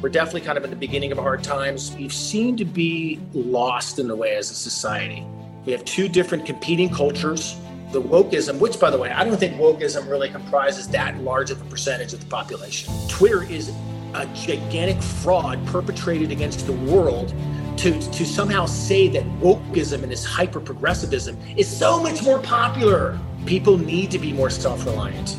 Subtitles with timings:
[0.00, 1.92] We're definitely kind of at the beginning of hard times.
[1.96, 5.26] We seem to be lost in a way as a society.
[5.66, 7.56] We have two different competing cultures.
[7.90, 11.60] The wokeism, which by the way, I don't think wokeism really comprises that large of
[11.60, 12.94] a percentage of the population.
[13.08, 13.70] Twitter is
[14.14, 17.34] a gigantic fraud perpetrated against the world
[17.78, 23.18] to, to somehow say that wokeism and this hyper progressivism is so much more popular.
[23.46, 25.36] People need to be more self reliant.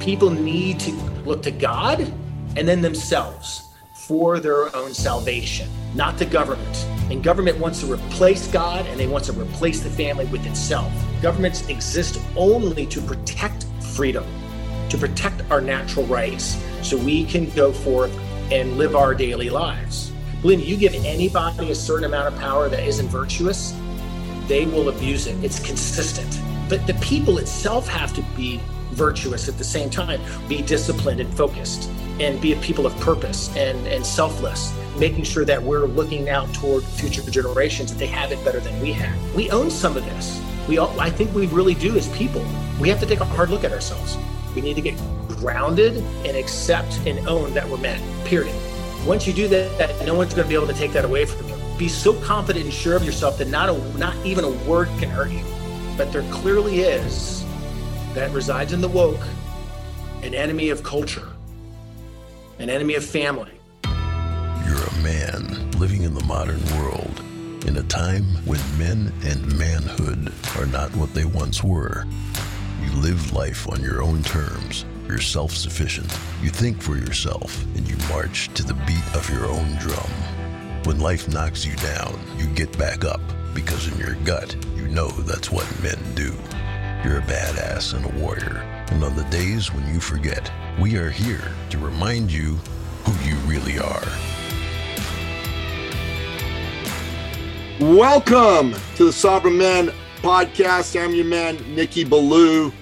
[0.00, 0.92] People need to
[1.26, 2.00] look to God
[2.56, 3.67] and then themselves
[4.08, 6.86] for their own salvation, not the government.
[7.10, 10.90] And government wants to replace God and they want to replace the family with itself.
[11.20, 14.24] Governments exist only to protect freedom,
[14.88, 18.10] to protect our natural rights, so we can go forth
[18.50, 20.10] and live our daily lives.
[20.40, 23.76] Believe me, you give anybody a certain amount of power that isn't virtuous,
[24.46, 25.36] they will abuse it.
[25.44, 26.40] It's consistent.
[26.70, 28.58] But the people itself have to be
[28.98, 31.88] virtuous at the same time, be disciplined and focused
[32.20, 36.52] and be a people of purpose and, and selfless, making sure that we're looking out
[36.52, 39.16] toward future generations that they have it better than we have.
[39.34, 40.42] We own some of this.
[40.68, 42.44] We all, I think we really do as people.
[42.80, 44.18] We have to take a hard look at ourselves.
[44.54, 48.54] We need to get grounded and accept and own that we're men, period.
[49.06, 51.48] Once you do that, no one's going to be able to take that away from
[51.48, 51.54] you.
[51.78, 55.08] Be so confident and sure of yourself that not, a, not even a word can
[55.08, 55.44] hurt you.
[55.96, 57.44] But there clearly is
[58.14, 59.24] that resides in the woke
[60.22, 61.28] an enemy of culture
[62.58, 63.52] an enemy of family.
[63.84, 67.22] You're a man living in the modern world
[67.66, 72.04] in a time when men and manhood are not what they once were.
[72.82, 74.84] You live life on your own terms.
[75.06, 76.12] You're self sufficient.
[76.42, 80.10] You think for yourself and you march to the beat of your own drum.
[80.84, 83.20] When life knocks you down, you get back up
[83.54, 86.34] because in your gut, you know that's what men do.
[87.04, 88.56] You're a badass and a warrior.
[88.90, 92.56] And on the days when you forget, we are here to remind you
[93.04, 94.08] who you really are.
[97.78, 99.92] Welcome to the Sovereign Man
[100.22, 101.00] podcast.
[101.00, 102.72] I'm your man, Nikki Ballou,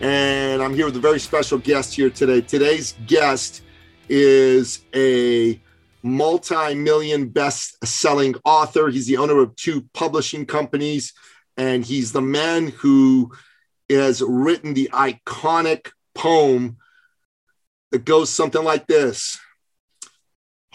[0.00, 2.40] and I'm here with a very special guest here today.
[2.40, 3.60] Today's guest
[4.08, 5.60] is a
[6.02, 8.88] multi-million best-selling author.
[8.88, 11.12] He's the owner of two publishing companies,
[11.58, 13.32] and he's the man who
[13.90, 16.76] has written the iconic poem
[17.92, 19.38] that goes something like this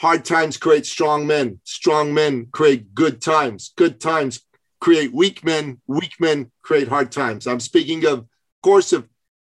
[0.01, 4.41] Hard times create strong men, strong men create good times, good times
[4.79, 7.45] create weak men, weak men create hard times.
[7.45, 8.25] I'm speaking of,
[8.63, 9.07] course, of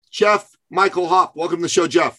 [0.09, 1.35] Geoff Michael Hopf.
[1.35, 2.17] Welcome to the show, Geoff.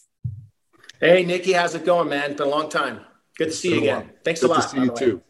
[1.01, 2.33] Hey, Nikki, how's it going, man?
[2.33, 3.01] It's been a long time.
[3.39, 4.11] Good to see you again.
[4.25, 4.63] Thanks Good a lot.
[4.65, 5.23] To see you too.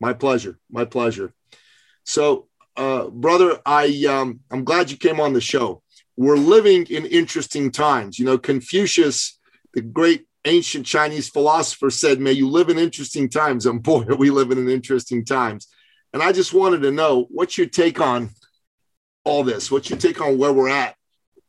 [0.00, 0.56] My pleasure.
[0.70, 1.34] My pleasure.
[2.04, 5.82] So, uh, brother, I um, I'm glad you came on the show.
[6.16, 8.18] We're living in interesting times.
[8.18, 9.38] You know, Confucius
[9.74, 13.66] the great ancient Chinese philosopher said, May you live in interesting times.
[13.66, 15.68] And boy, are we living in interesting times.
[16.12, 18.30] And I just wanted to know what's your take on
[19.24, 19.70] all this?
[19.70, 20.94] What's your take on where we're at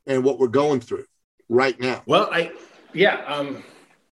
[0.07, 1.05] and what we're going through
[1.49, 2.01] right now?
[2.07, 2.51] Well, I,
[2.91, 3.63] yeah, um,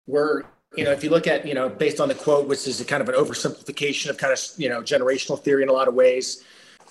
[0.08, 0.44] we're,
[0.76, 2.86] you know, if you look at, you know, based on the quote, which is a
[2.86, 5.94] kind of an oversimplification of kind of, you know, generational theory in a lot of
[5.94, 6.44] ways,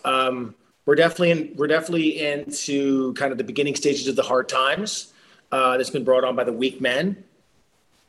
[0.04, 0.54] um,
[0.86, 5.12] we're definitely in, we're definitely into kind of the beginning stages of the hard times
[5.52, 7.22] uh, that's been brought on by the weak men.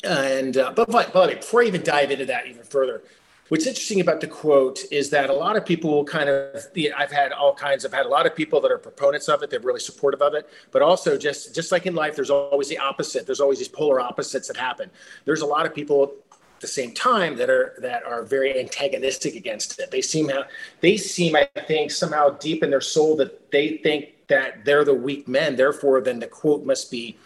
[0.03, 3.03] And uh, but, but, but before I even dive into that even further,
[3.49, 6.65] what's interesting about the quote is that a lot of people will kind of
[6.97, 7.85] I've had all kinds.
[7.85, 9.49] I've had a lot of people that are proponents of it.
[9.49, 12.79] They're really supportive of it, but also just just like in life, there's always the
[12.79, 13.25] opposite.
[13.25, 14.89] There's always these polar opposites that happen.
[15.25, 16.13] There's a lot of people
[16.61, 19.91] the same time that are that are very antagonistic against it.
[19.91, 20.45] They seem how
[20.79, 24.93] they seem I think somehow deep in their soul that they think that they're the
[24.93, 25.55] weak men.
[25.55, 27.17] Therefore, then the quote must be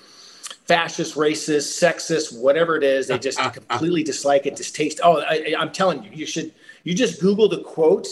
[0.65, 3.07] fascist, racist, sexist, whatever it is.
[3.07, 4.99] They just completely dislike it, distaste.
[5.03, 6.53] Oh, I, I'm telling you, you should.
[6.83, 8.07] You just Google the quote,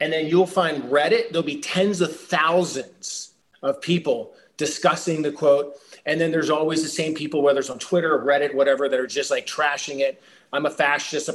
[0.00, 1.30] and then you'll find Reddit.
[1.30, 3.32] There'll be tens of thousands
[3.62, 5.76] of people discussing the quote.
[6.06, 8.98] And then there's always the same people, whether it's on Twitter or Reddit, whatever, that
[8.98, 10.22] are just like trashing it.
[10.52, 11.30] I'm a fascist.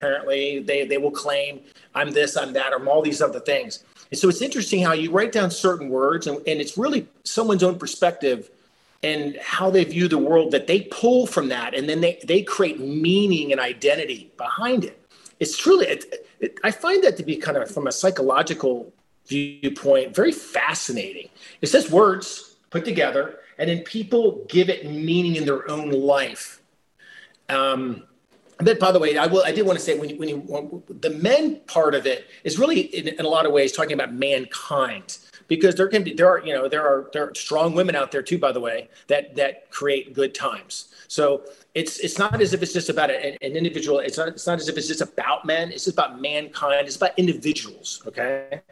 [0.00, 1.60] Apparently, they they will claim
[1.94, 3.84] I'm this, I'm that, I'm all these other things.
[4.10, 7.62] And so it's interesting how you write down certain words, and, and it's really someone's
[7.62, 8.50] own perspective
[9.02, 12.42] and how they view the world that they pull from that and then they, they
[12.42, 15.00] create meaning and identity behind it
[15.38, 18.92] it's truly it, it, i find that to be kind of from a psychological
[19.26, 21.28] viewpoint very fascinating
[21.60, 26.60] it's just words put together and then people give it meaning in their own life
[27.48, 28.02] um,
[28.58, 29.42] but by the way, I will.
[29.44, 32.58] I did want to say when you, when you the men part of it is
[32.58, 35.18] really in, in, a lot of ways talking about mankind.
[35.48, 38.10] because there can be there are you know there are there are strong women out
[38.10, 41.42] there too by the way that that create good times so
[41.74, 44.58] it's it's not as if it's just about an, an individual it's not it's not
[44.58, 48.62] as if it's just about men it's just about mankind it's about individuals okay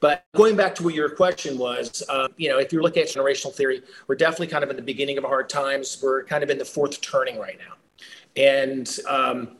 [0.00, 3.08] but going back to what your question was, uh, you know, if you're looking at
[3.08, 5.98] generational theory, we're definitely kind of in the beginning of hard times.
[6.02, 7.74] We're kind of in the fourth turning right now.
[8.36, 9.56] And um,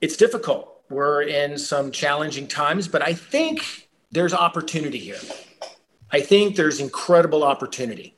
[0.00, 0.82] it's difficult.
[0.90, 5.20] We're in some challenging times, but I think there's opportunity here.
[6.10, 8.14] I think there's incredible opportunity.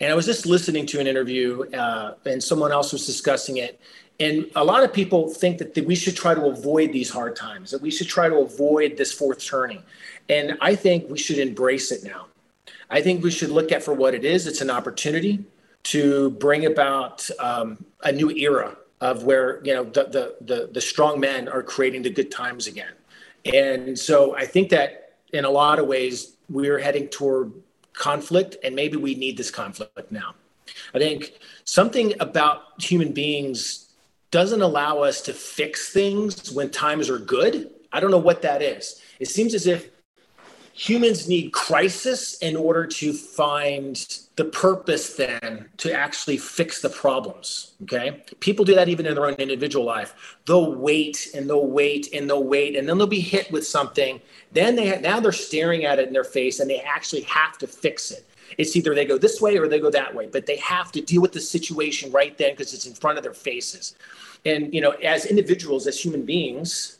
[0.00, 3.80] And I was just listening to an interview, uh, and someone else was discussing it.
[4.20, 7.34] And a lot of people think that, that we should try to avoid these hard
[7.34, 9.82] times, that we should try to avoid this fourth turning.
[10.28, 12.26] And I think we should embrace it now.
[12.90, 14.46] I think we should look at for what it is.
[14.46, 15.44] It's an opportunity
[15.84, 20.80] to bring about um, a new era of where you know the, the the the
[20.80, 22.94] strong men are creating the good times again.
[23.44, 27.52] And so I think that in a lot of ways we're heading toward
[27.92, 30.34] conflict, and maybe we need this conflict now.
[30.94, 31.34] I think
[31.64, 33.92] something about human beings
[34.30, 37.70] doesn't allow us to fix things when times are good.
[37.92, 39.02] I don't know what that is.
[39.20, 39.90] It seems as if
[40.76, 47.74] humans need crisis in order to find the purpose then to actually fix the problems
[47.84, 48.22] okay?
[48.40, 50.36] People do that even in their own individual life.
[50.46, 54.20] They'll wait and they'll wait and they'll wait and then they'll be hit with something.
[54.52, 57.66] Then they now they're staring at it in their face and they actually have to
[57.66, 58.26] fix it.
[58.58, 61.00] It's either they go this way or they go that way but they have to
[61.00, 63.94] deal with the situation right then because it's in front of their faces.
[64.44, 66.98] And you know as individuals as human beings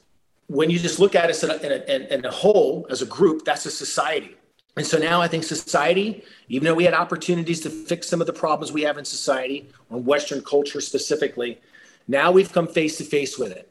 [0.54, 3.06] when you just look at us in a, in a, in a whole as a
[3.06, 4.36] group, that's a society.
[4.76, 8.28] And so now I think society, even though we had opportunities to fix some of
[8.28, 11.60] the problems we have in society, on Western culture specifically,
[12.06, 13.68] now we've come face to face with it.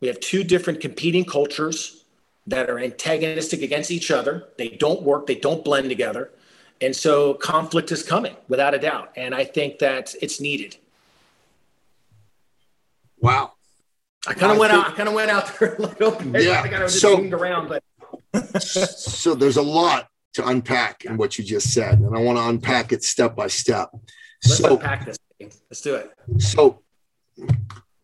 [0.00, 2.04] We have two different competing cultures
[2.46, 4.48] that are antagonistic against each other.
[4.58, 6.32] They don't work, they don't blend together.
[6.82, 9.12] And so conflict is coming without a doubt.
[9.16, 10.76] And I think that it's needed.
[13.20, 13.52] Wow.
[14.26, 14.92] I kind of went think, out.
[14.92, 16.44] I kind of went out there a little bit.
[16.44, 16.58] Yeah.
[16.58, 21.38] I think I was so, around, but so there's a lot to unpack in what
[21.38, 23.90] you just said, and I want to unpack it step by step.
[24.44, 25.18] Let's so, unpack this.
[25.38, 25.50] Thing.
[25.70, 26.10] Let's do it.
[26.38, 26.82] So,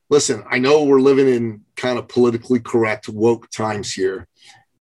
[0.09, 4.27] listen, I know we're living in kind of politically correct woke times here,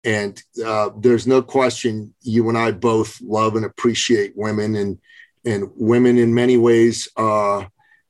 [0.05, 4.99] and uh, there's no question you and I both love and appreciate women, and
[5.45, 7.65] and women in many ways uh,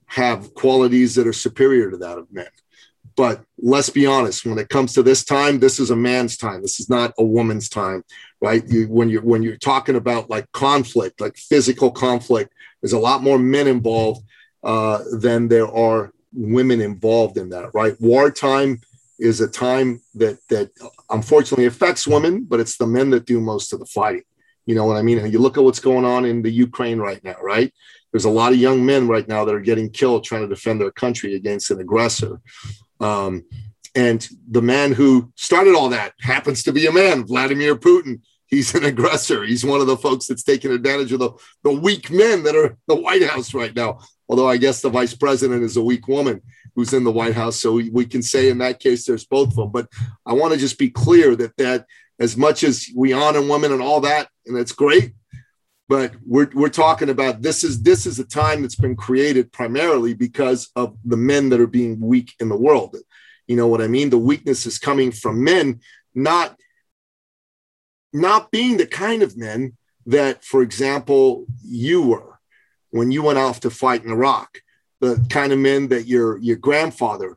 [0.06, 2.46] have qualities that are superior to that of men.
[3.16, 6.62] But let's be honest, when it comes to this time, this is a man's time.
[6.62, 8.04] This is not a woman's time,
[8.40, 8.62] right?
[8.66, 12.52] You, when you're when you're talking about like conflict, like physical conflict,
[12.82, 14.24] there's a lot more men involved
[14.64, 17.94] uh, than there are women involved in that, right?
[18.00, 18.80] Wartime
[19.18, 20.70] is a time that that
[21.10, 24.24] unfortunately affects women, but it's the men that do most of the fighting.
[24.66, 25.18] You know what I mean?
[25.18, 27.72] And you look at what's going on in the Ukraine right now, right?
[28.12, 30.80] There's a lot of young men right now that are getting killed trying to defend
[30.80, 32.40] their country against an aggressor.
[33.04, 33.44] Um,
[33.94, 38.22] and the man who started all that happens to be a man, Vladimir Putin.
[38.46, 39.44] He's an aggressor.
[39.44, 41.30] He's one of the folks that's taking advantage of the,
[41.62, 43.98] the weak men that are the White House right now.
[44.28, 46.40] Although I guess the vice president is a weak woman
[46.74, 47.60] who's in the White House.
[47.60, 49.70] So we, we can say in that case, there's both of them.
[49.70, 49.88] But
[50.24, 51.86] I want to just be clear that that
[52.18, 55.12] as much as we honor women and all that, and that's great,
[55.88, 60.14] but we're, we're talking about this is this is a time that's been created primarily
[60.14, 62.96] because of the men that are being weak in the world.
[63.46, 64.10] You know what i mean?
[64.10, 65.80] The weakness is coming from men
[66.14, 66.56] not
[68.12, 69.76] not being the kind of men
[70.06, 72.38] that for example you were
[72.90, 74.60] when you went off to fight in iraq.
[75.00, 77.36] The kind of men that your your grandfather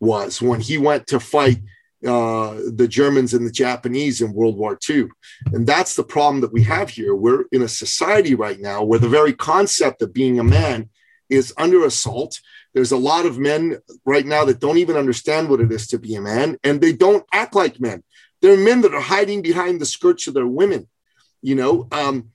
[0.00, 1.58] was when he went to fight
[2.04, 5.08] uh, the Germans and the Japanese in World War II.
[5.52, 7.14] And that's the problem that we have here.
[7.14, 10.90] We're in a society right now where the very concept of being a man
[11.30, 12.40] is under assault.
[12.74, 15.98] There's a lot of men right now that don't even understand what it is to
[15.98, 18.02] be a man, and they don't act like men.
[18.42, 20.88] There are men that are hiding behind the skirts of their women.
[21.40, 22.30] You know, um,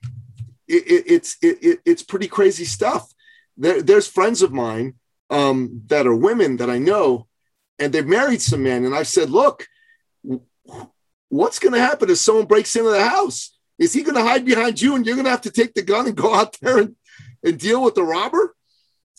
[0.66, 3.12] it, it, it's it, it's pretty crazy stuff.
[3.56, 4.94] There, there's friends of mine
[5.30, 7.28] um, that are women that I know
[7.82, 8.84] and they've married some men.
[8.84, 9.66] And I've said, look,
[11.28, 13.56] what's going to happen if someone breaks into the house?
[13.78, 15.82] Is he going to hide behind you and you're going to have to take the
[15.82, 16.96] gun and go out there and,
[17.44, 18.54] and deal with the robber?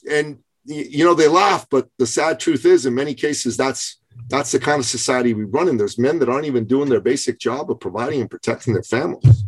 [0.09, 4.51] And, you know, they laugh, but the sad truth is, in many cases, that's that's
[4.51, 5.75] the kind of society we run in.
[5.75, 9.43] There's men that aren't even doing their basic job of providing and protecting their families.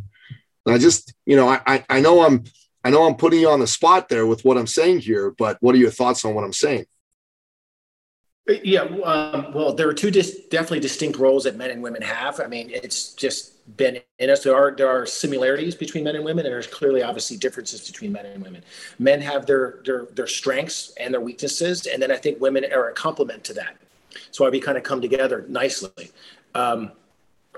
[0.66, 2.44] And I just, you know, I, I know I'm
[2.84, 5.58] I know I'm putting you on the spot there with what I'm saying here, but
[5.62, 6.86] what are your thoughts on what I'm saying?
[8.48, 12.40] Yeah, um, well, there are two dis- definitely distinct roles that men and women have.
[12.40, 14.44] I mean, it's just been in us.
[14.44, 18.12] There are there are similarities between men and women, and there's clearly, obviously, differences between
[18.12, 18.64] men and women.
[19.00, 22.90] Men have their their their strengths and their weaknesses, and then I think women are
[22.90, 23.78] a complement to that.
[24.30, 26.12] So we kind of come together nicely.
[26.54, 26.92] Um,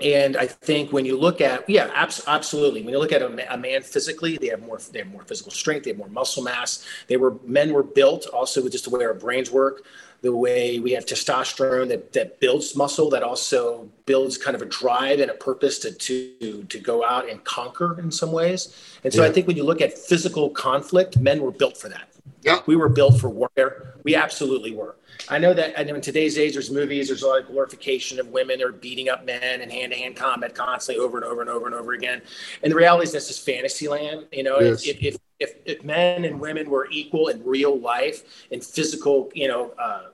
[0.00, 2.82] and I think when you look at yeah, abs- absolutely.
[2.82, 5.52] When you look at a, a, man physically, they have more they have more physical
[5.52, 6.86] strength, they have more muscle mass.
[7.08, 9.82] They were men were built also with just the way our brains work
[10.20, 14.66] the way we have testosterone that, that builds muscle, that also builds kind of a
[14.66, 18.74] drive and a purpose to, to, to go out and conquer in some ways.
[19.04, 19.28] And so yeah.
[19.28, 22.08] I think when you look at physical conflict, men were built for that.
[22.42, 22.60] Yeah.
[22.66, 23.94] We were built for warfare.
[24.02, 24.96] We absolutely were.
[25.28, 28.20] I know that I know in today's age, there's movies, there's a lot of glorification
[28.20, 31.40] of women are beating up men and hand to hand combat constantly over and over
[31.40, 32.22] and over and over again.
[32.62, 34.26] And the reality is this is fantasy land.
[34.32, 34.86] You know, yes.
[34.86, 39.48] if, if, if, if, men and women were equal in real life in physical, you
[39.48, 40.08] know, uh,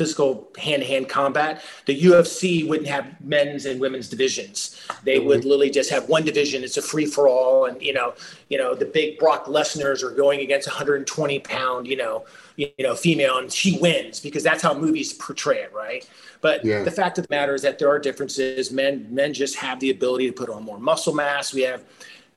[0.00, 4.80] physical hand-to-hand combat the ufc wouldn't have men's and women's divisions.
[5.04, 5.26] They mm-hmm.
[5.26, 6.64] would literally just have one division.
[6.64, 8.14] It's a free-for-all and you know
[8.48, 12.24] you know the big brock lesnar's are going against 120 pound you know
[12.56, 16.08] you know female and she wins because that's how movies portray it right?
[16.40, 16.82] But yeah.
[16.82, 18.72] the fact of the matter is that there are differences.
[18.72, 21.52] Men men just have the ability to put on more muscle mass.
[21.52, 21.84] We have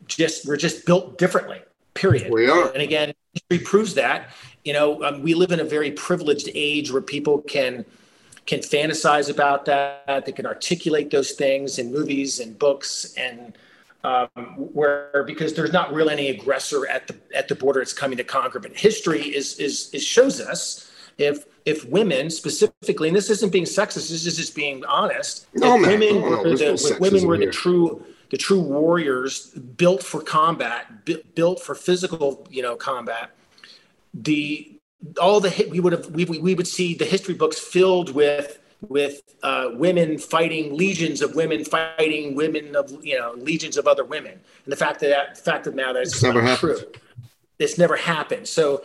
[0.08, 1.62] just we're just built differently
[1.94, 2.32] period.
[2.32, 2.72] We are.
[2.72, 4.30] And again history proves that.
[4.64, 7.86] You know um, we live in a very privileged age where people can
[8.46, 10.26] can fantasize about that.
[10.26, 13.58] They can articulate those things in movies and books and
[14.04, 18.18] um, where because there's not really any aggressor at the at the border it's coming
[18.18, 18.60] to conquer.
[18.60, 23.66] But history is is, is shows us if if women specifically and this isn't being
[23.66, 26.00] sexist this is just being honest no, man.
[26.00, 28.04] women no, were the, no women were the true
[28.34, 33.30] the true warriors built for combat built for physical you know combat
[34.12, 34.76] the
[35.22, 38.58] all the we would have we, we would see the history books filled with
[38.90, 44.04] with uh, women fighting legions of women fighting women of you know legions of other
[44.04, 46.80] women and the fact that, that the fact of the matter is never happened.
[46.80, 46.92] true
[47.64, 48.48] this never happened.
[48.48, 48.84] So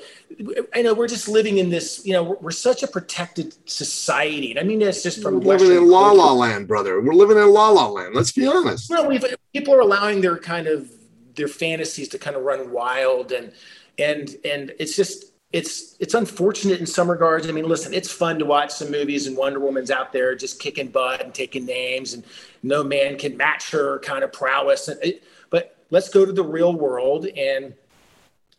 [0.75, 4.51] i know we're just living in this you know we're, we're such a protected society.
[4.53, 7.01] And i mean that's just from we're living in la la land brother.
[7.01, 8.89] We're living in la la land let's be honest.
[8.91, 10.91] Well we've people are allowing their kind of
[11.35, 13.53] their fantasies to kind of run wild and
[13.99, 17.49] and and it's just it's it's unfortunate in some regards.
[17.49, 20.61] I mean, listen, it's fun to watch some movies and Wonder Woman's out there just
[20.61, 22.23] kicking butt and taking names, and
[22.63, 24.89] no man can match her kind of prowess.
[24.89, 27.73] And it, but let's go to the real world, and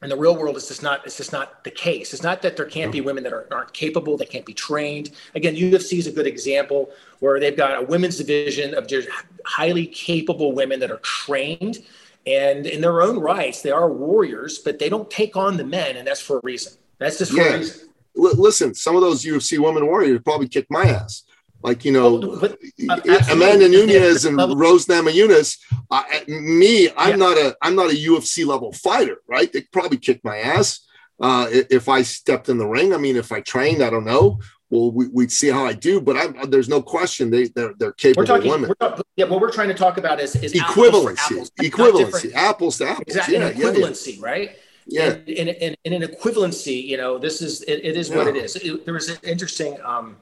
[0.02, 2.14] in the real world, it's just not it's just not the case.
[2.14, 5.12] It's not that there can't be women that are, aren't capable, that can't be trained.
[5.36, 6.90] Again, UFC is a good example
[7.20, 9.10] where they've got a women's division of just
[9.46, 11.80] highly capable women that are trained
[12.26, 15.98] and in their own rights, they are warriors, but they don't take on the men,
[15.98, 16.74] and that's for a reason.
[16.98, 17.54] That's just for yeah.
[17.54, 17.90] a reason.
[18.18, 21.24] L- listen, some of those UFC women warriors probably kicked my ass.
[21.62, 22.58] Like you know, oh, but,
[22.90, 25.58] uh, Amanda Nunes and Rose Namajunas.
[25.92, 27.16] Uh, me, I'm yeah.
[27.16, 29.52] not a I'm not a UFC level fighter, right?
[29.52, 30.88] They probably kick my ass
[31.20, 32.94] uh, if I stepped in the ring.
[32.94, 34.40] I mean, if I trained, I don't know
[34.70, 37.94] well, we, would see how I do, but I, there's no question they they're, they're
[37.94, 38.74] capable we're talking, women.
[38.80, 42.90] We're yeah, what we're trying to talk about is, is equivalency, apples equivalency, apples to
[42.90, 43.04] apples.
[43.08, 44.58] Exactly, yeah, equivalency, yeah, right?
[44.86, 48.36] Yeah, in, in, in, an equivalency, you know, this is it, it is what it
[48.36, 48.56] is.
[48.56, 49.78] It, there was an interesting.
[49.84, 50.18] Um,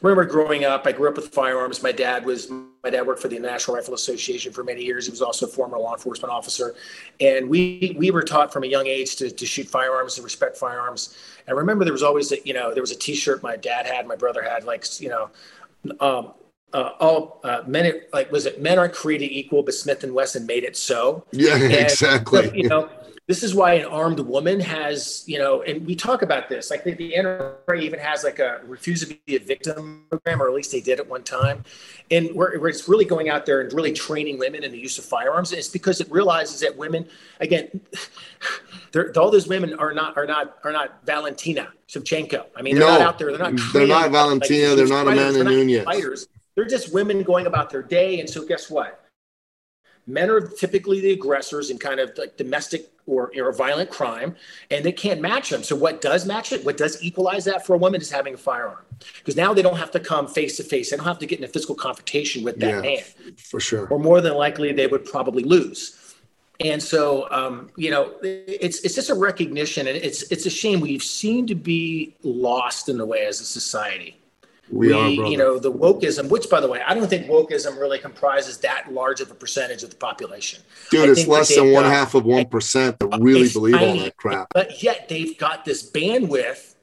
[0.00, 1.82] remember growing up, I grew up with firearms.
[1.82, 5.06] My dad was my dad worked for the National Rifle Association for many years.
[5.06, 6.74] He was also a former law enforcement officer,
[7.20, 10.56] and we we were taught from a young age to, to shoot firearms and respect
[10.56, 11.16] firearms.
[11.46, 13.86] And I remember there was always a, you know there was a T-shirt my dad
[13.86, 15.30] had, my brother had, like you know.
[16.00, 16.32] Um,
[16.74, 20.44] uh, all uh, men like was it men aren't created equal, but Smith and Wesson
[20.44, 21.24] made it so.
[21.32, 22.50] Yeah, and, exactly.
[22.54, 22.90] You know,
[23.28, 26.70] this is why an armed woman has, you know, and we talk about this.
[26.70, 30.48] Like the, the NRA even has like a refuse to be a victim program, or
[30.48, 31.62] at least they did at one time,
[32.10, 34.96] and where, where it's really going out there and really training women in the use
[34.96, 35.52] of firearms.
[35.52, 37.06] And it's because it realizes that women,
[37.38, 37.68] again,
[39.16, 42.46] all those women are not are not are not Valentina Shevchenko.
[42.56, 43.36] I mean, they're no, not out there.
[43.36, 43.60] They're not.
[43.74, 44.68] They're not Valentina.
[44.68, 45.84] Like, they're not Amanda Nunes.
[45.84, 46.28] Fighters.
[46.54, 48.20] They're just women going about their day.
[48.20, 49.04] And so, guess what?
[50.06, 54.36] Men are typically the aggressors in kind of like domestic or, or violent crime,
[54.70, 55.62] and they can't match them.
[55.62, 56.64] So, what does match it?
[56.64, 58.84] What does equalize that for a woman is having a firearm,
[59.18, 60.90] because now they don't have to come face to face.
[60.90, 62.90] They don't have to get in a physical confrontation with that yeah,
[63.22, 63.34] man.
[63.36, 63.86] For sure.
[63.88, 65.94] Or more than likely, they would probably lose.
[66.60, 70.80] And so, um, you know, it's it's just a recognition, and it's it's a shame
[70.80, 74.17] we've seemed to be lost in the way as a society.
[74.70, 77.78] We, we are, you know, the wokeism, which by the way, I don't think wokeism
[77.78, 80.62] really comprises that large of a percentage of the population.
[80.90, 84.16] Dude, it's less than one half of one percent that really believe tiny, all that
[84.16, 84.48] crap.
[84.52, 86.74] But yet they've got this bandwidth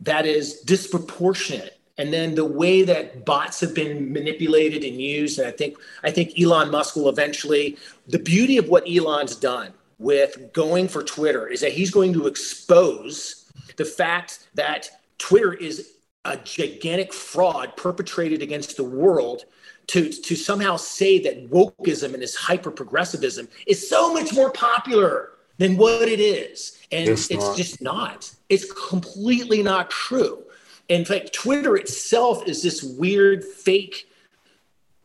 [0.00, 5.46] that is disproportionate and then the way that bots have been manipulated and used and
[5.46, 7.76] i think i think elon musk will eventually
[8.08, 12.26] the beauty of what elon's done with going for twitter is that he's going to
[12.26, 15.91] expose the fact that twitter is
[16.24, 19.44] a gigantic fraud perpetrated against the world
[19.88, 25.30] to, to somehow say that wokeism and this hyper progressivism is so much more popular
[25.58, 26.78] than what it is.
[26.92, 28.32] And it's, it's just not.
[28.48, 30.44] It's completely not true.
[30.88, 34.08] In fact, Twitter itself is this weird fake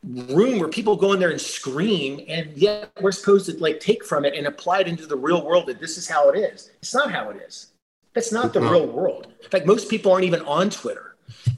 [0.04, 4.06] room where people go in there and scream, and yet we're supposed to like take
[4.06, 6.72] from it and apply it into the real world that this is how it is.
[6.82, 7.68] It's not how it is.
[8.14, 9.28] That's not the real world.
[9.44, 11.07] In fact, most people aren't even on Twitter.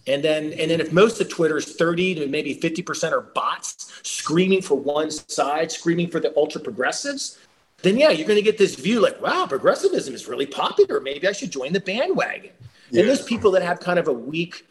[0.08, 4.00] And then and then if most of Twitter is 30 to maybe 50% are bots
[4.04, 7.40] screaming for one side, screaming for the ultra progressives,
[7.82, 11.00] then yeah, you're going to get this view like, wow, progressivism is really popular.
[11.00, 12.52] Maybe I should join the bandwagon.
[12.92, 13.02] Yeah.
[13.02, 14.66] And those people that have kind of a weak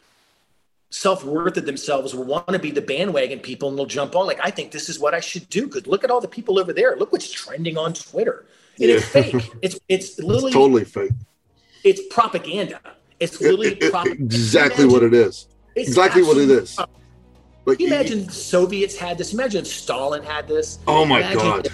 [0.90, 4.26] self worth of themselves will want to be the bandwagon people and they'll jump on.
[4.26, 5.66] Like, I think this is what I should do.
[5.66, 6.96] Because look at all the people over there.
[6.96, 8.46] Look what's trending on Twitter.
[8.80, 8.96] And yeah.
[8.96, 9.50] it's fake.
[9.62, 11.12] It's it's literally it's totally fake.
[11.84, 12.80] It's propaganda.
[13.20, 14.20] It's literally it, it.
[14.20, 15.48] Exactly imagine, what it is.
[15.74, 16.78] Exactly what it is.
[17.66, 19.34] You imagine you, Soviets had this.
[19.34, 20.78] Imagine Stalin had this.
[20.86, 21.68] Oh my imagine God.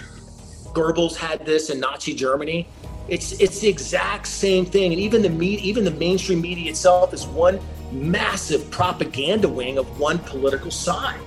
[0.72, 2.68] Goebbels had this in Nazi Germany.
[3.08, 7.12] It's it's the exact same thing, and even the media, even the mainstream media itself
[7.12, 7.60] is one
[7.92, 11.20] massive propaganda wing of one political side.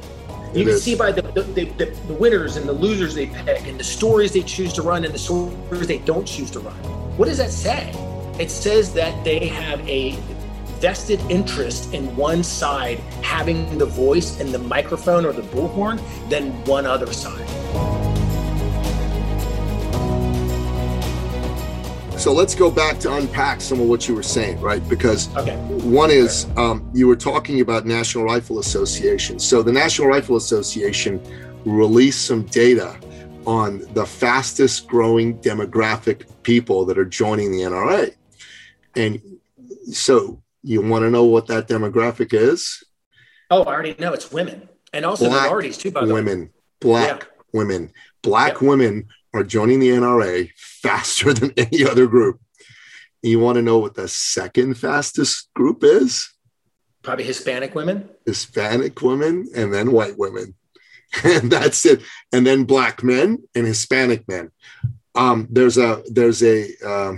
[0.53, 0.83] You it can is.
[0.83, 4.31] see by the the, the the, winners and the losers they pick, and the stories
[4.31, 6.75] they choose to run, and the stories they don't choose to run.
[7.15, 7.93] What does that say?
[8.39, 10.12] It says that they have a
[10.79, 16.51] vested interest in one side having the voice and the microphone or the bullhorn than
[16.65, 17.48] one other side.
[22.20, 24.88] So let's go back to unpack some of what you were saying, right?
[24.88, 25.56] Because okay.
[25.56, 29.39] one is um, you were talking about National Rifle Association.
[29.39, 31.22] So the National Rifle Association
[31.65, 33.00] released some data
[33.48, 38.13] on the fastest growing demographic people that are joining the NRA.
[38.97, 39.21] And
[39.91, 42.83] so you want to know what that demographic is?
[43.49, 46.49] Oh, I already know it's women and also black minorities too, by the women, way.
[46.81, 47.43] Black yeah.
[47.53, 47.91] women.
[48.21, 48.67] Black yeah.
[48.67, 52.41] women are joining the NRA faster than any other group.
[53.21, 56.33] You want to know what the second fastest group is?
[57.03, 58.10] Probably Hispanic women.
[58.25, 60.55] Hispanic women and then white women.
[61.23, 62.01] and that's it.
[62.33, 64.51] And then black men and Hispanic men.
[65.15, 67.13] Um, there's a there's a uh,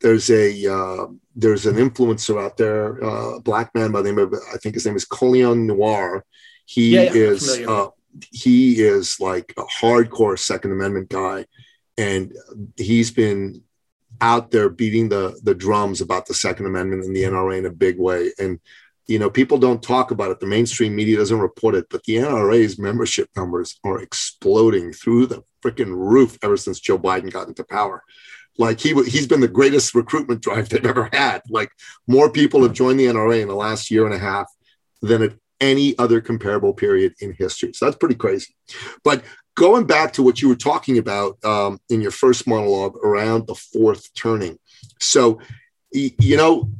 [0.00, 4.34] there's a uh, there's an influencer out there, uh, black man by the name of
[4.52, 6.24] I think his name is Colion Noir.
[6.66, 7.88] He yeah, yeah, is uh,
[8.30, 11.46] he is like a hardcore Second Amendment guy,
[11.96, 12.32] and
[12.76, 13.62] he's been
[14.20, 17.70] out there beating the the drums about the Second Amendment and the NRA in a
[17.70, 18.32] big way.
[18.38, 18.60] And
[19.06, 20.38] you know, people don't talk about it.
[20.38, 25.42] The mainstream media doesn't report it, but the NRA's membership numbers are exploding through the
[25.64, 28.04] freaking roof ever since Joe Biden got into power.
[28.58, 31.42] Like he he's been the greatest recruitment drive they've ever had.
[31.48, 31.70] Like
[32.06, 34.46] more people have joined the NRA in the last year and a half
[35.00, 37.72] than at any other comparable period in history.
[37.72, 38.54] So that's pretty crazy.
[39.04, 39.22] But
[39.56, 43.54] going back to what you were talking about um, in your first monologue around the
[43.54, 44.58] fourth turning.
[45.00, 45.40] So,
[45.92, 46.70] you know,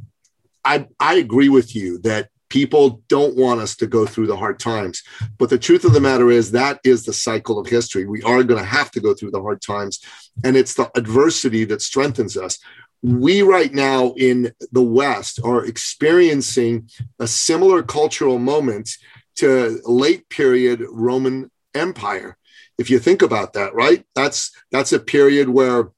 [0.63, 4.59] I, I agree with you that people don't want us to go through the hard
[4.59, 5.03] times.
[5.37, 8.05] But the truth of the matter is that is the cycle of history.
[8.05, 9.99] We are going to have to go through the hard times.
[10.43, 12.59] And it's the adversity that strengthens us
[13.01, 18.89] we right now in the West are experiencing a similar cultural moment
[19.37, 22.37] to late period Roman Empire.
[22.77, 24.05] If you think about that, right?
[24.15, 25.91] That's that's a period where,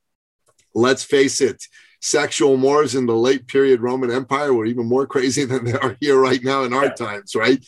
[0.75, 1.63] let's face it,
[2.01, 5.97] sexual mores in the late period Roman Empire were even more crazy than they are
[6.01, 6.93] here right now in our yeah.
[6.93, 7.63] times, right?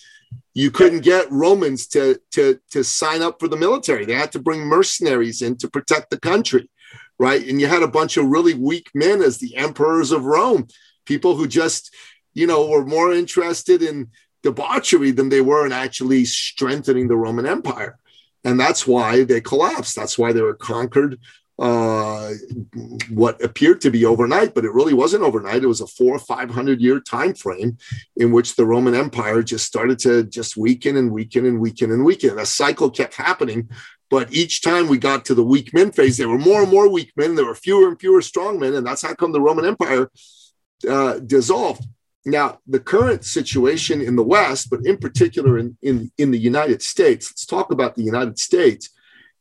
[0.56, 4.06] You couldn't get Romans to, to, to sign up for the military.
[4.06, 6.70] They had to bring mercenaries in to protect the country
[7.20, 7.48] right?
[7.48, 10.68] And you had a bunch of really weak men as the emperors of Rome,
[11.06, 11.94] people who just,
[12.34, 14.10] you know, were more interested in
[14.42, 17.98] debauchery than they were in actually strengthening the Roman Empire.
[18.44, 19.96] And that's why they collapsed.
[19.96, 21.20] That's why they were conquered
[21.60, 22.32] uh,
[23.10, 25.64] what appeared to be overnight, but it really wasn't overnight.
[25.64, 27.78] It was a four or five hundred year time frame
[28.16, 32.04] in which the Roman Empire just started to just weaken and weaken and weaken and
[32.04, 32.40] weaken.
[32.40, 33.70] A cycle kept happening
[34.14, 36.88] but each time we got to the weak men phase, there were more and more
[36.88, 37.34] weak men.
[37.34, 38.76] There were fewer and fewer strong men.
[38.76, 40.12] And that's how come the Roman Empire
[40.88, 41.84] uh, dissolved.
[42.24, 46.84] Now, the current situation in the West, but in particular in, in, in the United
[46.84, 48.92] States, let's talk about the United States,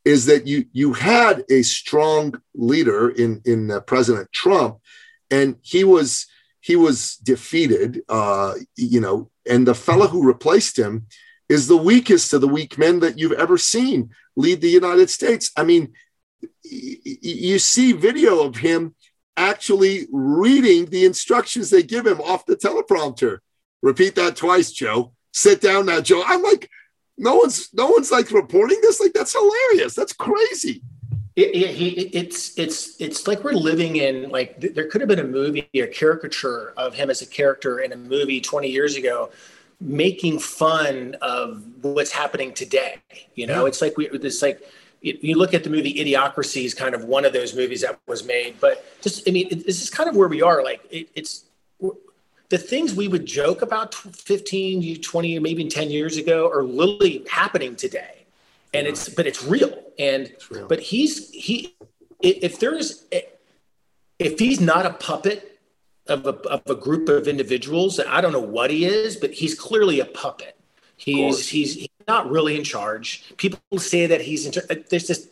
[0.05, 4.79] is that you, you had a strong leader in, in uh, President Trump,
[5.31, 6.27] and he was
[6.59, 11.07] he was defeated, uh, you know, and the fellow who replaced him
[11.49, 15.51] is the weakest of the weak men that you've ever seen lead the United States.
[15.57, 15.91] I mean,
[16.63, 18.95] you see video of him
[19.35, 23.39] actually reading the instructions they give him off the teleprompter.
[23.81, 25.13] Repeat that twice, Joe.
[25.33, 26.23] Sit down now, Joe.
[26.25, 26.69] I'm like,
[27.17, 28.99] no one's no one's like reporting this.
[28.99, 29.93] Like that's hilarious.
[29.95, 30.81] That's crazy.
[31.35, 35.19] It, it, it's it's it's like we're living in like th- there could have been
[35.19, 39.31] a movie, a caricature of him as a character in a movie 20 years ago,
[39.81, 42.97] making fun of what's happening today.
[43.33, 43.67] You know, yeah.
[43.67, 44.61] it's like we this like
[45.01, 48.23] you look at the movie Idiocracy is kind of one of those movies that was
[48.23, 50.63] made, but just I mean, this is kind of where we are.
[50.63, 51.45] Like it, it's
[52.53, 57.75] the things we would joke about 15, 20, maybe 10 years ago are literally happening
[57.75, 58.27] today.
[58.75, 59.73] And it's, but it's real.
[59.97, 60.67] And, it's real.
[60.67, 61.75] but he's, he,
[62.21, 63.05] if there's,
[64.19, 65.59] if he's not a puppet
[66.05, 69.59] of a, of a group of individuals, I don't know what he is, but he's
[69.59, 70.55] clearly a puppet.
[70.95, 73.33] He's, he's, he's not really in charge.
[73.37, 74.67] People say that he's in charge.
[74.69, 75.27] Uh, there's just,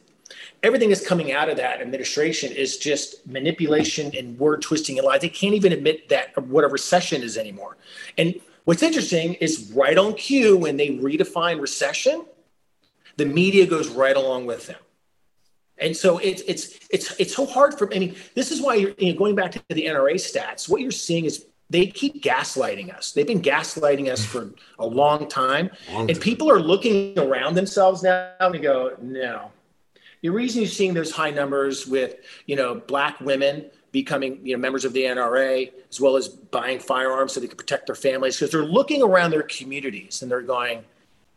[0.64, 5.22] everything that's coming out of that administration is just manipulation and word twisting and lies.
[5.22, 7.78] They can't even admit that what a recession is anymore.
[8.18, 12.26] And what's interesting is right on cue when they redefine recession,
[13.18, 14.80] the media goes right along with them.
[15.78, 17.92] And so it's it's it's it's so hard for.
[17.92, 20.70] I mean, this is why you're you know, going back to the NRA stats.
[20.70, 23.14] What you're seeing is they keep gaslighting us.
[23.14, 28.04] They've been gaslighting us for a long time, long and people are looking around themselves
[28.04, 29.50] now and go, no,
[30.22, 34.62] the reason you're seeing those high numbers with, you know, black women becoming, you know,
[34.62, 38.38] members of the NRA, as well as buying firearms so they can protect their families,
[38.38, 40.84] because they're looking around their communities and they're going,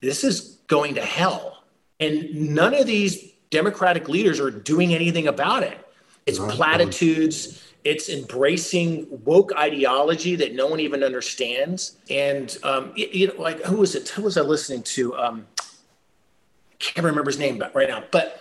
[0.00, 1.64] this is going to hell.
[2.00, 5.78] And none of these Democratic leaders are doing anything about it.
[6.26, 7.62] It's platitudes.
[7.84, 11.96] It's embracing woke ideology that no one even understands.
[12.10, 14.08] And um, you know, like who was it?
[14.08, 15.14] Who was I listening to?
[15.16, 18.40] Um, I can't remember his name right now, but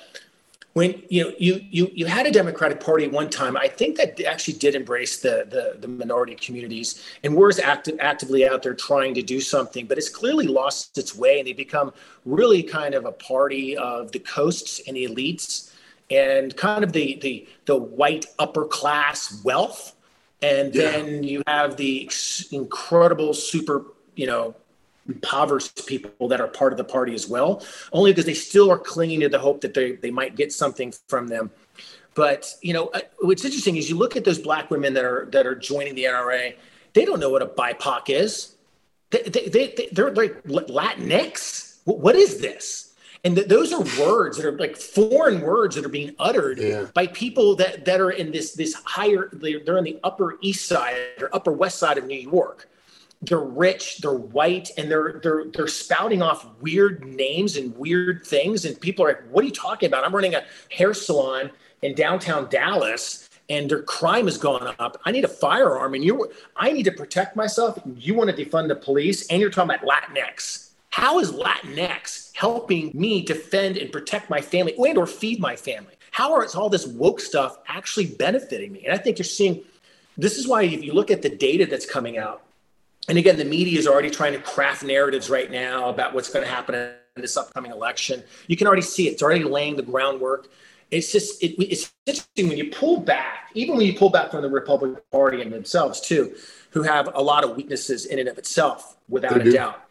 [0.73, 3.95] when you know you you you had a Democratic Party at one time, I think
[3.97, 8.73] that actually did embrace the the, the minority communities and was active, actively out there
[8.73, 11.93] trying to do something, but it's clearly lost its way, and they become
[12.25, 15.71] really kind of a party of the coasts and the elites,
[16.09, 19.95] and kind of the the the white upper class wealth,
[20.41, 20.91] and yeah.
[20.91, 22.09] then you have the
[22.51, 24.55] incredible super you know
[25.07, 28.77] impoverished people that are part of the party as well, only because they still are
[28.77, 31.51] clinging to the hope that they, they might get something from them.
[32.15, 35.27] But you know, uh, what's interesting is you look at those black women that are
[35.31, 36.55] that are joining the NRA.
[36.93, 38.55] They don't know what a BIPOC is.
[39.09, 41.79] They, they, they, they're like Latinx.
[41.85, 42.93] What is this?
[43.23, 46.87] And th- those are words that are like foreign words that are being uttered yeah.
[46.93, 49.29] by people that, that are in this this higher.
[49.33, 52.69] They're, they're in the Upper East Side or Upper West Side of New York
[53.25, 58.65] they're rich, they're white, and they're they're they're spouting off weird names and weird things.
[58.65, 60.03] And people are like, "What are you talking about?
[60.03, 65.01] I'm running a hair salon in downtown Dallas, and their crime has gone up.
[65.05, 67.79] I need a firearm, and you, I need to protect myself.
[67.95, 70.71] You want to defund the police, and you're talking about Latinx.
[70.89, 75.93] How is Latinx helping me defend and protect my family and or feed my family?
[76.12, 78.86] How is all this woke stuff actually benefiting me?
[78.86, 79.63] And I think you're seeing.
[80.15, 82.42] This is why if you look at the data that's coming out
[83.09, 86.45] and again, the media is already trying to craft narratives right now about what's going
[86.45, 88.23] to happen in this upcoming election.
[88.47, 90.49] You can already see it; it's already laying the groundwork.
[90.89, 94.41] It's just it, it's interesting when you pull back, even when you pull back from
[94.41, 96.35] the Republican Party and themselves too,
[96.69, 99.81] who have a lot of weaknesses in and of itself, without a doubt.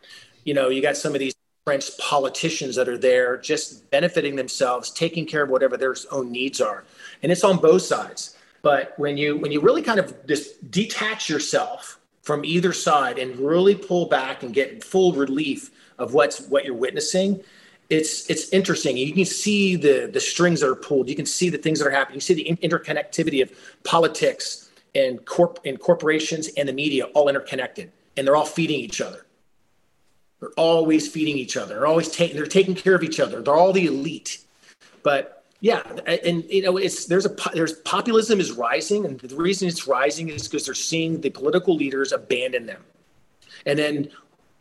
[0.45, 4.91] You know, you got some of these French politicians that are there just benefiting themselves,
[4.91, 6.85] taking care of whatever their own needs are,
[7.23, 8.37] and it's on both sides.
[8.63, 13.39] But when you when you really kind of just detach yourself from either side and
[13.39, 17.43] really pull back and get full relief of what's what you're witnessing
[17.93, 18.97] it's it's interesting.
[18.97, 21.11] You can see the the strings that are pulled.
[21.11, 22.17] You can see the things that are happening.
[22.17, 23.53] You see the interconnectivity of
[23.85, 29.01] politics and corp and corporations and the media all interconnected and they're all feeding each
[29.01, 29.27] other.
[30.41, 31.75] They're always feeding each other.
[31.75, 33.43] They're always taking they're taking care of each other.
[33.43, 34.39] They're all the elite.
[35.03, 39.69] But yeah, and you know, it's there's a there's populism is rising, and the reason
[39.69, 42.83] it's rising is because they're seeing the political leaders abandon them,
[43.65, 44.11] and then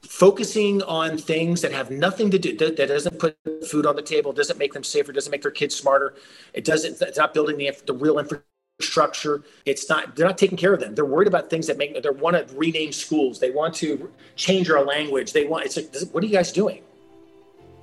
[0.03, 3.35] focusing on things that have nothing to do that, doesn't put
[3.67, 6.13] food on the table, doesn't make them safer, doesn't make their kids smarter.
[6.53, 7.01] It doesn't.
[7.01, 9.41] It's not building the the real infrastructure.
[9.65, 10.15] It's not.
[10.15, 10.93] They're not taking care of them.
[10.93, 11.99] They're worried about things that make.
[11.99, 13.39] They want to rename schools.
[13.39, 15.33] They want to change our language.
[15.33, 15.65] They want.
[15.65, 16.83] It's like, what are you guys doing?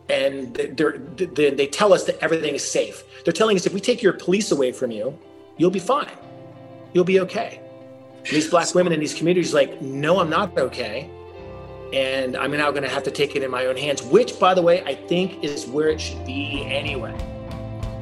[0.08, 3.04] And they they tell us that everything is safe.
[3.24, 5.18] They're telling us if we take your police away from you,
[5.56, 6.10] you'll be fine.
[6.92, 7.60] You'll be okay.
[8.30, 11.10] these black women in these communities like, no, I'm not okay.
[11.92, 14.52] And I'm now going to have to take it in my own hands, which, by
[14.52, 17.14] the way, I think is where it should be anyway.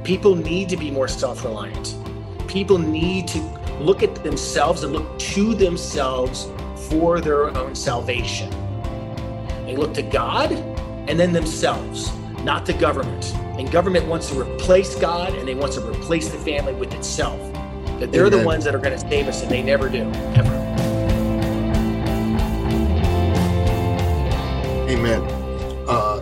[0.03, 1.97] People need to be more self reliant.
[2.49, 3.39] People need to
[3.81, 6.49] look at themselves and look to themselves
[6.89, 8.51] for their own salvation.
[9.67, 10.53] They look to God
[11.09, 12.11] and then themselves,
[12.43, 13.35] not the government.
[13.59, 17.41] And government wants to replace God and they want to replace the family with itself.
[18.01, 18.41] That they're Amen.
[18.41, 20.03] the ones that are going to save us, and they never do,
[20.35, 20.55] ever.
[24.91, 25.23] Amen.
[25.89, 26.21] Uh,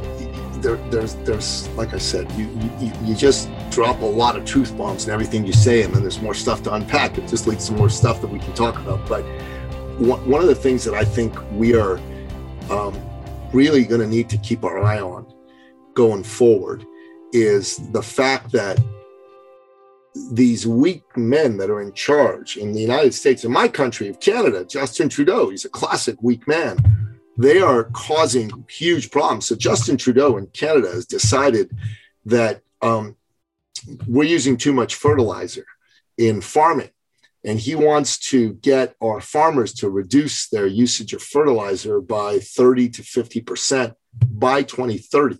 [0.60, 4.76] there, there's, there's, like I said, you, you, you just drop a lot of truth
[4.78, 7.18] bombs and everything you say, and then there's more stuff to unpack.
[7.18, 9.08] It just leads to more stuff that we can talk about.
[9.08, 9.22] But
[9.98, 11.98] one of the things that I think we are
[12.70, 12.94] um,
[13.54, 15.32] really going to need to keep our eye on
[15.94, 16.84] going forward
[17.32, 18.78] is the fact that
[20.32, 24.20] these weak men that are in charge in the United States, in my country of
[24.20, 26.76] Canada, Justin Trudeau, he's a classic weak man.
[27.36, 29.46] They are causing huge problems.
[29.46, 31.70] So Justin Trudeau in Canada has decided
[32.26, 33.16] that um,
[34.06, 35.66] we're using too much fertilizer
[36.16, 36.90] in farming.
[37.44, 42.88] And he wants to get our farmers to reduce their usage of fertilizer by 30
[42.90, 43.94] to 50%
[44.30, 45.38] by 2030.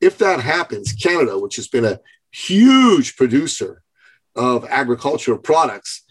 [0.00, 2.00] If that happens, Canada, which has been a
[2.32, 3.82] huge producer
[4.34, 6.04] of agricultural products,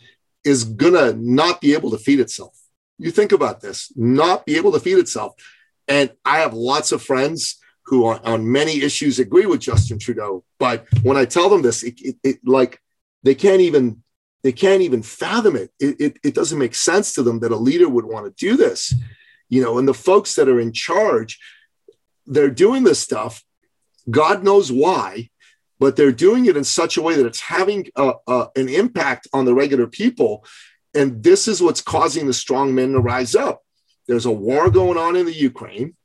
[0.43, 2.57] is going to not be able to feed itself.
[2.97, 5.33] You think about this, not be able to feed itself.
[5.87, 10.43] And I have lots of friends who on, on many issues agree with Justin Trudeau.
[10.59, 12.79] But when I tell them this, it, it, it like
[13.23, 14.03] they can't even
[14.45, 15.71] they can't even fathom it.
[15.79, 16.19] It, it.
[16.23, 18.93] it doesn't make sense to them that a leader would want to do this.
[19.49, 21.39] You know, and the folks that are in charge,
[22.27, 23.43] they're doing this stuff.
[24.11, 25.31] God knows why,
[25.79, 29.27] but they're doing it in such a way that it's having a, a, an impact
[29.33, 30.45] on the regular people.
[30.93, 33.63] And this is what's causing the strong men to rise up.
[34.07, 35.95] There's a war going on in the Ukraine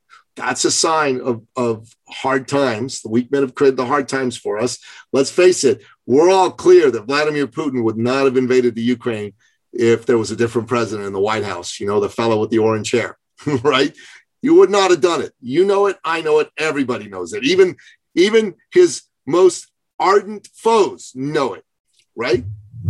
[0.41, 3.03] that's a sign of, of hard times.
[3.03, 4.79] The weak men have created the hard times for us.
[5.13, 9.33] Let's face it, we're all clear that Vladimir Putin would not have invaded the Ukraine
[9.73, 12.51] if there was a different president in the White House, you know, the fellow with
[12.51, 13.17] the orange hair,
[13.63, 13.95] right?
[14.43, 15.33] You would not have done it.
[15.41, 17.45] You know it, I know it, everybody knows it.
[17.45, 17.77] Even
[18.17, 19.71] even his most
[20.01, 21.65] ardent foes know it,
[22.17, 22.45] right?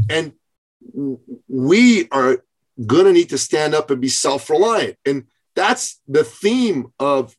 [0.08, 0.32] And
[1.46, 2.42] we are
[2.86, 4.96] going to need to stand up and be self-reliant.
[5.04, 7.36] And that's the theme of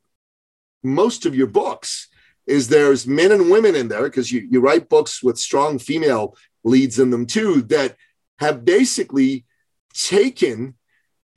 [0.84, 2.08] most of your books
[2.48, 6.36] is there's men and women in there because you, you write books with strong female
[6.64, 7.96] leads in them too that
[8.40, 9.46] have basically
[9.94, 10.76] taken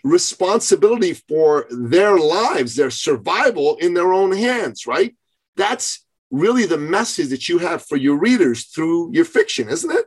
[0.02, 5.14] responsibility for their lives their survival in their own hands right
[5.56, 10.04] that's really the message that you have for your readers through your fiction isn't it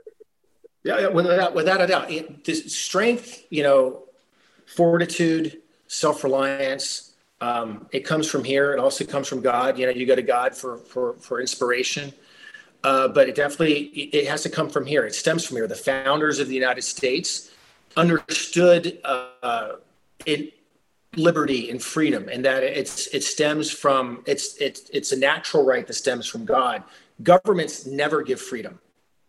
[0.83, 4.03] yeah, without, without a doubt it, this strength you know
[4.67, 7.06] fortitude self-reliance.
[7.39, 8.73] Um, it comes from here.
[8.73, 9.77] It also comes from God.
[9.77, 12.13] You know, you go to God for for for inspiration.
[12.83, 15.05] Uh, but it definitely it has to come from here.
[15.05, 15.67] It stems from here.
[15.67, 17.51] The founders of the United States
[17.95, 19.73] understood uh,
[20.25, 20.53] it,
[21.15, 25.85] liberty and freedom, and that it's it stems from it's it's it's a natural right
[25.85, 26.83] that stems from God.
[27.23, 28.79] Governments never give freedom.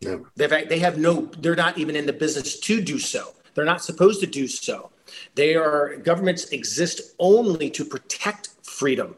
[0.02, 0.30] Never.
[0.36, 1.30] They they have no.
[1.38, 3.34] They're not even in the business to do so.
[3.54, 4.90] They're not supposed to do so.
[5.34, 9.16] They are governments exist only to protect freedom,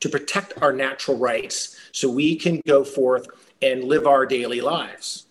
[0.00, 3.26] to protect our natural rights, so we can go forth
[3.62, 5.26] and live our daily lives.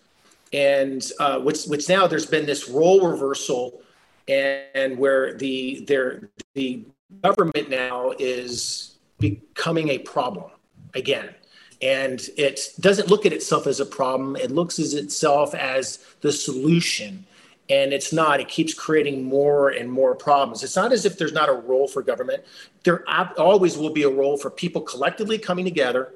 [0.52, 3.82] And uh, which, now there's been this role reversal,
[4.28, 6.84] and, and where the there the
[7.22, 10.50] government now is becoming a problem
[10.94, 11.34] again.
[11.82, 14.34] And it doesn't look at itself as a problem.
[14.36, 17.26] It looks at itself as the solution
[17.68, 20.62] and it's not it keeps creating more and more problems.
[20.62, 22.44] It's not as if there's not a role for government.
[22.84, 23.04] There
[23.38, 26.12] always will be a role for people collectively coming together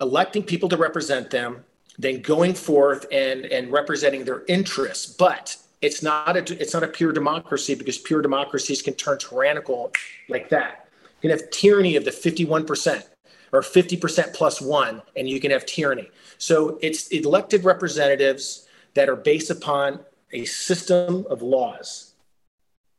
[0.00, 1.64] electing people to represent them
[1.98, 5.06] then going forth and and representing their interests.
[5.06, 9.92] But it's not a it's not a pure democracy because pure democracies can turn tyrannical
[10.28, 10.88] like that.
[11.20, 13.04] You can have tyranny of the 51%
[13.52, 16.08] or 50% plus one and you can have tyranny.
[16.38, 20.00] So it's elected representatives that are based upon
[20.32, 22.14] a system of laws.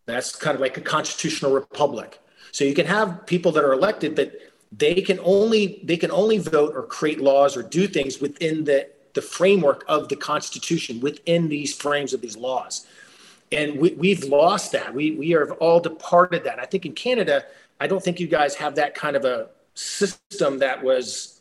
[0.06, 2.20] That's kind of like a constitutional republic.
[2.52, 4.34] So you can have people that are elected, but
[4.72, 8.89] they can only they can only vote or create laws or do things within the
[9.13, 12.88] the framework of the Constitution, within these frames of these laws.
[13.52, 14.94] And we, have lost that.
[14.94, 16.60] We we have all departed that.
[16.60, 17.44] I think in Canada,
[17.80, 21.40] I don't think you guys have that kind of a system that was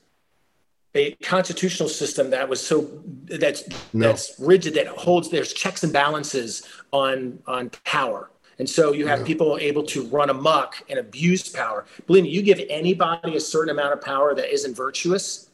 [0.95, 2.91] a constitutional system that was so
[3.25, 4.09] that's no.
[4.09, 9.21] that's rigid that holds there's checks and balances on on power And so you have
[9.21, 9.27] yeah.
[9.27, 11.87] people able to run amok and abuse power.
[12.07, 15.49] Believe me, you give anybody a certain amount of power that isn't virtuous,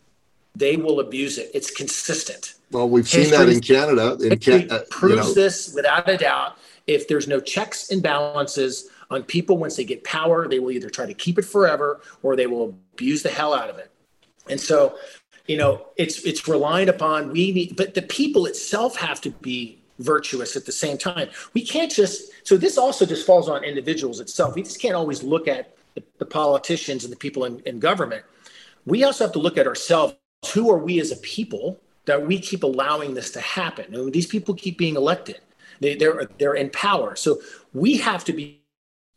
[0.56, 1.48] they will abuse it.
[1.54, 2.54] It's consistent.
[2.72, 4.16] Well, we've seen that in Canada.
[4.20, 5.34] In Can- uh, proves you know.
[5.34, 6.58] this without a doubt.
[6.88, 10.90] If there's no checks and balances on people once they get power, they will either
[10.90, 13.90] try to keep it forever or they will abuse the hell out of it.
[14.48, 14.96] And so,
[15.46, 19.78] you know, it's it's relying upon we need, but the people itself have to be
[19.98, 21.28] virtuous at the same time.
[21.54, 24.54] We can't just, so this also just falls on individuals itself.
[24.54, 28.24] We just can't always look at the, the politicians and the people in, in government.
[28.84, 30.14] We also have to look at ourselves.
[30.52, 33.90] Who are we as a people that we keep allowing this to happen?
[33.90, 35.40] Mean, these people keep being elected.
[35.80, 37.16] They, they're, they're in power.
[37.16, 37.40] So
[37.72, 38.60] we have to be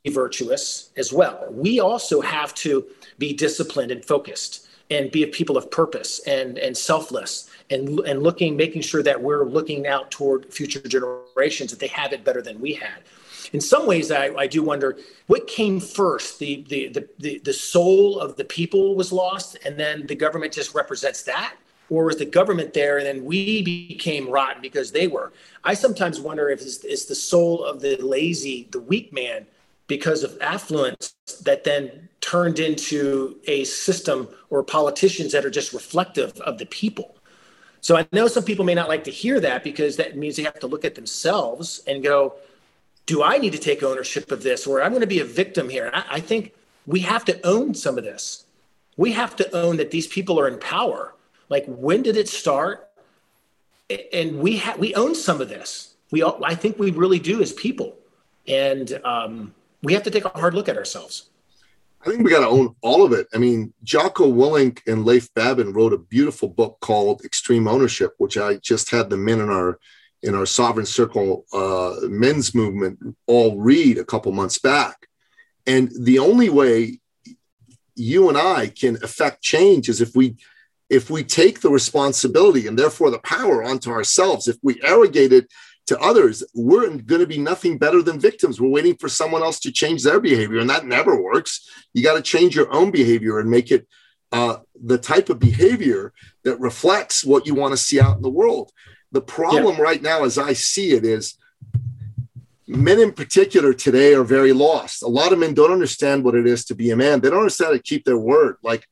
[0.08, 1.46] virtuous as well.
[1.52, 2.86] We also have to
[3.18, 8.24] be disciplined and focused and be a people of purpose and, and selfless and, and
[8.24, 12.42] looking, making sure that we're looking out toward future generations that they have it better
[12.42, 13.04] than we had.
[13.54, 14.98] In some ways, I, I do wonder
[15.28, 16.40] what came first.
[16.40, 20.54] The, the, the, the, the soul of the people was lost, and then the government
[20.54, 21.56] just represents that?
[21.90, 25.34] Or was the government there and then we became rotten because they were?
[25.64, 29.48] I sometimes wonder if it's, it's the soul of the lazy, the weak man
[29.88, 36.40] because of affluence that then turned into a system or politicians that are just reflective
[36.42, 37.16] of the people.
[37.82, 40.44] So I know some people may not like to hear that because that means they
[40.44, 42.36] have to look at themselves and go,
[43.06, 45.70] do I need to take ownership of this or I'm going to be a victim
[45.70, 45.90] here?
[45.94, 46.54] I, I think
[46.86, 48.46] we have to own some of this.
[48.96, 51.16] We have to own that these people are in power.
[51.48, 52.90] Like when did it start?
[54.14, 55.96] And we ha- we own some of this.
[56.12, 57.96] We all, I think we really do as people,
[58.48, 61.30] and um, we have to take a hard look at ourselves.
[62.02, 63.28] I think we got to own all of it.
[63.34, 68.38] I mean, Jocko Willink and Leif Babin wrote a beautiful book called Extreme Ownership, which
[68.38, 69.80] I just had the men in our
[70.22, 75.08] in our Sovereign Circle uh, men's movement all read a couple months back.
[75.66, 77.00] And the only way
[77.96, 80.36] you and I can affect change is if we
[80.90, 84.48] if we take the responsibility and therefore the power onto ourselves.
[84.48, 85.48] If we arrogate it
[85.90, 88.62] to others, we're going to be nothing better than victims.
[88.62, 91.68] We're waiting for someone else to change their behavior, and that never works.
[91.96, 93.88] You got to change your own behavior and make it
[94.32, 98.30] uh, the type of behavior that reflects what you want to see out in the
[98.30, 98.72] world.
[99.12, 99.82] The problem yeah.
[99.82, 101.40] right now, as I see it, is
[102.68, 105.02] men in particular today are very lost.
[105.02, 107.20] A lot of men don't understand what it is to be a man.
[107.20, 108.58] They don't understand how to keep their word.
[108.62, 108.86] Like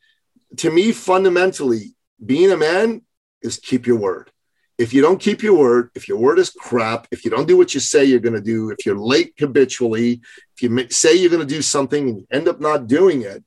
[0.57, 1.93] to me, fundamentally,
[2.25, 3.03] being a man
[3.43, 4.31] is keep your word
[4.77, 7.57] if you don't keep your word, if your word is crap, if you don't do
[7.57, 10.21] what you say you're going to do, if you're late habitually,
[10.55, 13.43] if you say you're going to do something and you end up not doing it,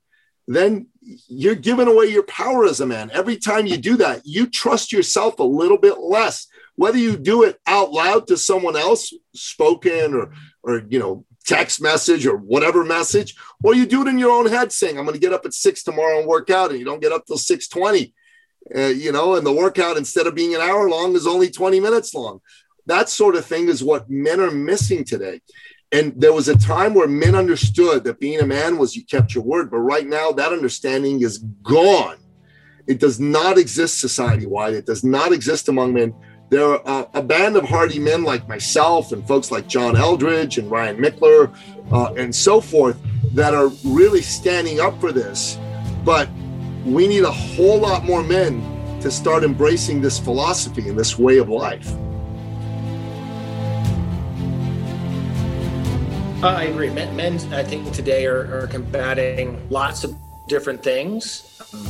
[0.47, 3.09] then you're giving away your power as a man.
[3.13, 6.47] Every time you do that, you trust yourself a little bit less.
[6.75, 11.81] Whether you do it out loud to someone else, spoken or or you know, text
[11.81, 15.15] message or whatever message, or you do it in your own head saying, I'm going
[15.15, 17.37] to get up at six tomorrow and work out, and you don't get up till
[17.37, 18.13] 620
[18.75, 21.79] uh, you know, and the workout instead of being an hour long is only 20
[21.79, 22.41] minutes long.
[22.85, 25.41] That sort of thing is what men are missing today.
[25.91, 29.35] And there was a time where men understood that being a man was you kept
[29.35, 32.17] your word, but right now that understanding is gone.
[32.87, 34.73] It does not exist society wide.
[34.73, 36.13] It does not exist among men.
[36.49, 40.57] There are a, a, band of hardy men like myself and folks like John Eldredge
[40.57, 41.55] and Ryan Michler
[41.91, 42.97] uh, and so forth
[43.33, 45.57] that are really standing up for this.
[46.03, 46.27] But
[46.85, 48.61] we need a whole lot more men
[49.01, 51.91] to start embracing this philosophy and this way of life.
[56.43, 56.89] Uh, I agree.
[56.89, 60.15] Men, men, I think today are, are combating lots of
[60.47, 61.61] different things.
[61.71, 61.85] Um,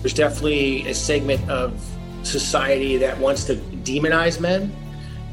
[0.00, 1.72] there's definitely a segment of
[2.22, 4.72] society that wants to demonize men.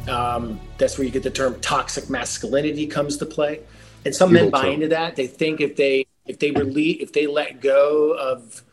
[0.08, 3.62] Um, that's where you get the term toxic masculinity comes to play.
[4.06, 4.72] And some People men buy too.
[4.72, 5.16] into that.
[5.16, 8.64] They think if they if they release if they let go of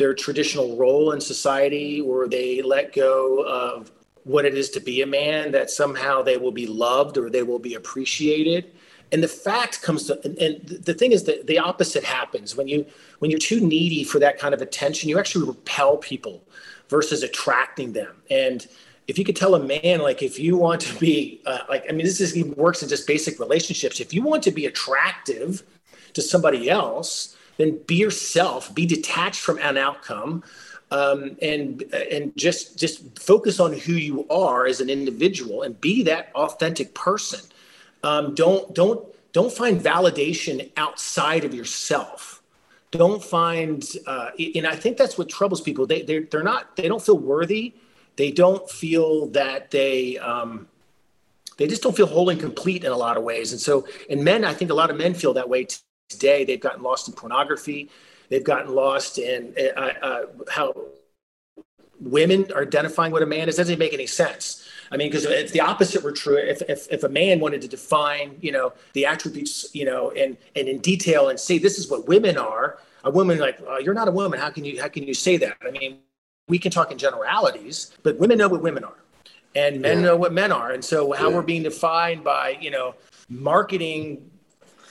[0.00, 3.92] their traditional role in society or they let go of
[4.24, 7.42] what it is to be a man that somehow they will be loved or they
[7.42, 8.72] will be appreciated.
[9.12, 12.56] And the fact comes to and, and the thing is that the opposite happens.
[12.56, 12.86] When you
[13.18, 16.44] when you're too needy for that kind of attention you actually repel people
[16.88, 18.22] versus attracting them.
[18.30, 18.66] And
[19.06, 21.92] if you could tell a man like if you want to be uh, like i
[21.92, 24.00] mean this is even works in just basic relationships.
[24.00, 25.62] If you want to be attractive
[26.14, 30.42] to somebody else then be yourself, be detached from an outcome,
[30.90, 36.02] um, and and just just focus on who you are as an individual and be
[36.04, 37.40] that authentic person.
[38.02, 42.42] Um, don't don't don't find validation outside of yourself.
[42.90, 45.86] Don't find, uh, and I think that's what troubles people.
[45.86, 47.74] They they're, they're not they don't feel worthy.
[48.16, 50.66] They don't feel that they um,
[51.56, 53.52] they just don't feel whole and complete in a lot of ways.
[53.52, 55.66] And so, in men, I think a lot of men feel that way
[56.10, 56.44] today.
[56.44, 57.88] They've gotten lost in pornography.
[58.28, 60.74] They've gotten lost in uh, uh, how
[62.00, 63.58] women are identifying what a man is.
[63.58, 64.66] It doesn't make any sense.
[64.92, 67.68] I mean, because if the opposite were true, if, if, if a man wanted to
[67.68, 71.88] define, you know, the attributes, you know, and, and in detail and say, this is
[71.88, 74.40] what women are, a woman like, oh, you're not a woman.
[74.40, 75.56] How can you, how can you say that?
[75.66, 75.98] I mean,
[76.48, 78.96] we can talk in generalities, but women know what women are
[79.54, 80.06] and men yeah.
[80.06, 80.72] know what men are.
[80.72, 81.36] And so how yeah.
[81.36, 82.94] we're being defined by, you know,
[83.28, 84.30] marketing,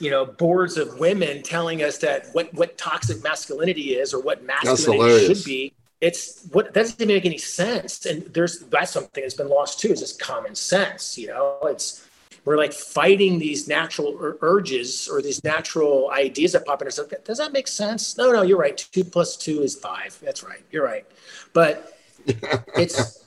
[0.00, 4.42] you know, boards of women telling us that what, what toxic masculinity is or what
[4.42, 8.06] masculinity should be it's what that doesn't make any sense.
[8.06, 11.18] And there's that's something that's been lost too, is just common sense.
[11.18, 12.06] You know, it's
[12.44, 17.12] we're like fighting these natural ur- urges or these natural ideas that pop in ourselves.
[17.24, 18.16] Does that make sense?
[18.16, 18.76] No, no, you're right.
[18.76, 20.18] Two plus two is five.
[20.22, 20.62] That's right.
[20.70, 21.04] You're right.
[21.52, 21.98] But
[22.76, 23.24] it's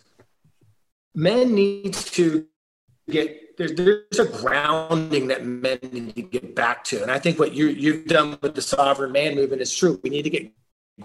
[1.14, 2.48] men need to
[3.08, 7.02] get there's there's a grounding that men need to get back to.
[7.02, 10.00] And I think what you you've done with the sovereign man movement is true.
[10.04, 10.52] We need to get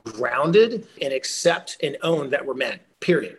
[0.05, 3.39] grounded and accept and own that we're men, period.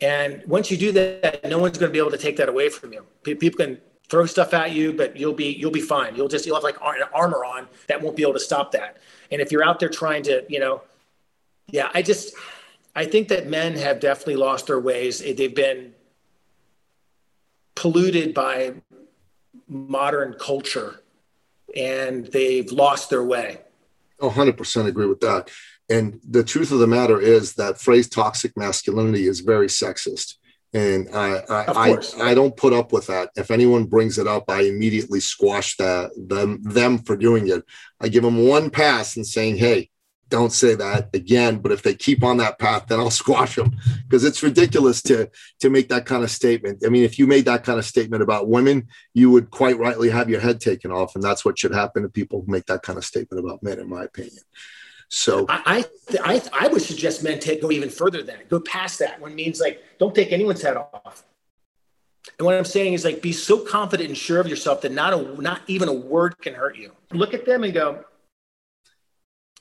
[0.00, 2.68] And once you do that, no one's going to be able to take that away
[2.68, 3.06] from you.
[3.22, 6.16] People can throw stuff at you, but you'll be you'll be fine.
[6.16, 8.98] You'll just you'll have like an armor on that won't be able to stop that.
[9.30, 10.82] And if you're out there trying to, you know,
[11.68, 12.34] yeah, I just
[12.94, 15.20] I think that men have definitely lost their ways.
[15.20, 15.94] They've been
[17.74, 18.74] polluted by
[19.68, 21.02] modern culture
[21.74, 23.58] and they've lost their way.
[24.20, 25.50] 100% agree with that.
[25.88, 30.34] And the truth of the matter is that phrase toxic masculinity is very sexist.
[30.74, 33.28] And I, I, I, I, don't put up with that.
[33.36, 37.62] If anyone brings it up, I immediately squash that, them, them for doing it.
[38.00, 39.90] I give them one pass and saying, hey,
[40.32, 41.58] don't say that again.
[41.58, 43.76] But if they keep on that path, then I'll squash them
[44.08, 45.30] because it's ridiculous to
[45.60, 46.82] to make that kind of statement.
[46.84, 50.10] I mean, if you made that kind of statement about women, you would quite rightly
[50.10, 52.82] have your head taken off, and that's what should happen to people who make that
[52.82, 54.42] kind of statement about men, in my opinion.
[55.10, 55.84] So I
[56.24, 59.20] I I, would suggest men take go even further than that, go past that.
[59.20, 61.24] When means like don't take anyone's head off.
[62.38, 65.12] And what I'm saying is like be so confident and sure of yourself that not
[65.12, 66.92] a not even a word can hurt you.
[67.12, 68.06] Look at them and go,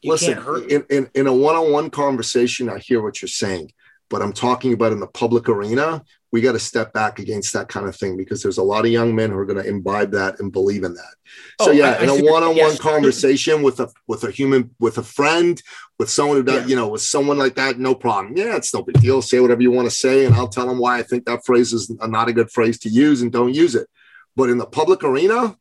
[0.02, 0.38] you Listen,
[0.70, 3.72] in, in, in a one-on-one conversation, I hear what you're saying,
[4.10, 7.68] but I'm talking about in the public arena, we got to step back against that
[7.68, 10.12] kind of thing because there's a lot of young men who are going to imbibe
[10.12, 11.14] that and believe in that.
[11.62, 12.80] So oh, yeah, I, in a one-on-one yes.
[12.80, 15.62] conversation with a with a human, with a friend,
[16.00, 16.68] with someone who does, yeah.
[16.68, 18.38] you know, with someone like that, no problem.
[18.38, 19.22] Yeah, it's no big deal.
[19.22, 21.74] Say whatever you want to say, and I'll tell them why I think that phrase
[21.74, 23.88] is not a good phrase to use, and don't use it.
[24.36, 25.58] But in the public arena,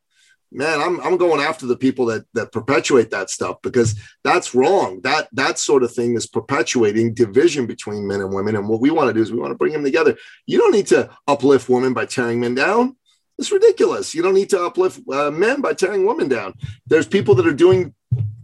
[0.53, 5.01] man, I'm I'm going after the people that that perpetuate that stuff because that's wrong.
[5.03, 8.57] That that sort of thing is perpetuating division between men and women.
[8.57, 10.16] And what we want to do is we want to bring them together.
[10.46, 12.96] You don't need to uplift women by tearing men down.
[13.38, 14.14] It's ridiculous.
[14.14, 16.55] You don't need to uplift uh, men by tearing women down.
[16.86, 17.94] There's people that are doing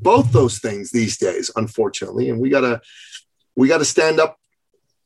[0.01, 2.81] both those things these days, unfortunately, and we gotta
[3.57, 4.39] we gotta stand up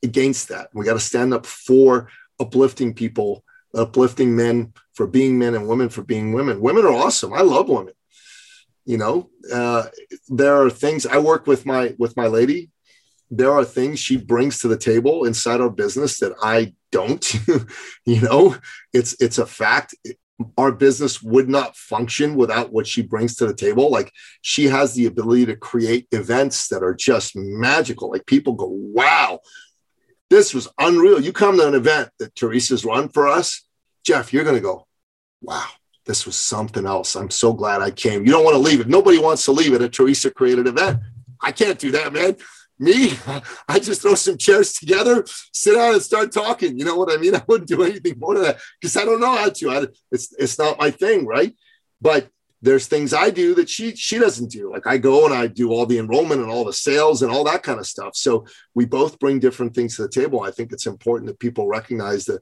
[0.03, 0.69] against that.
[0.73, 3.43] We got to stand up for uplifting people
[3.75, 6.61] uplifting men for being men and women for being women.
[6.61, 7.33] Women are awesome.
[7.33, 7.93] I love women.
[8.85, 9.87] You know, uh,
[10.27, 12.71] there are things I work with my with my lady.
[13.29, 17.33] There are things she brings to the table inside our business that I don't.
[18.05, 18.55] you know,
[18.93, 19.95] it's it's a fact.
[20.57, 23.91] Our business would not function without what she brings to the table.
[23.91, 24.11] Like
[24.41, 28.09] she has the ability to create events that are just magical.
[28.09, 29.39] Like people go, "Wow,
[30.31, 31.21] this was unreal.
[31.21, 33.65] You come to an event that Teresa's run for us,
[34.05, 34.87] Geoff, you're going to go,
[35.41, 35.67] wow,
[36.05, 37.15] this was something else.
[37.15, 38.25] I'm so glad I came.
[38.25, 38.87] You don't want to leave it.
[38.87, 39.81] Nobody wants to leave it.
[39.81, 41.01] A Teresa created event.
[41.41, 42.37] I can't do that, man.
[42.79, 43.11] Me,
[43.67, 46.79] I just throw some chairs together, sit down, and start talking.
[46.79, 47.35] You know what I mean?
[47.35, 49.69] I wouldn't do anything more than that because I don't know how to.
[49.69, 51.53] I, it's it's not my thing, right?
[51.99, 52.29] But
[52.61, 54.71] there's things I do that she she doesn't do.
[54.71, 57.43] Like I go and I do all the enrollment and all the sales and all
[57.45, 58.15] that kind of stuff.
[58.15, 58.45] So
[58.75, 60.41] we both bring different things to the table.
[60.41, 62.39] I think it's important that people recognize the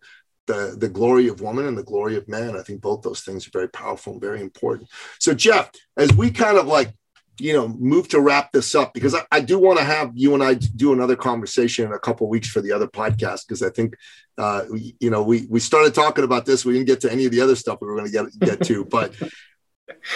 [0.47, 2.57] the, the glory of woman and the glory of man.
[2.57, 4.89] I think both those things are very powerful and very important.
[5.19, 6.91] So Geoff, as we kind of like
[7.39, 10.33] you know move to wrap this up because I, I do want to have you
[10.33, 13.69] and I do another conversation in a couple weeks for the other podcast because I
[13.69, 13.95] think
[14.37, 14.63] uh,
[14.99, 17.41] you know we we started talking about this we didn't get to any of the
[17.41, 19.13] other stuff we were going to get get to but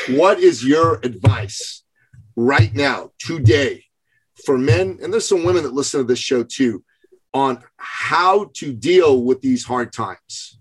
[0.10, 1.84] what is your advice
[2.36, 3.86] right now, today,
[4.46, 5.00] for men?
[5.02, 6.84] And there's some women that listen to this show too,
[7.34, 10.60] on how to deal with these hard times.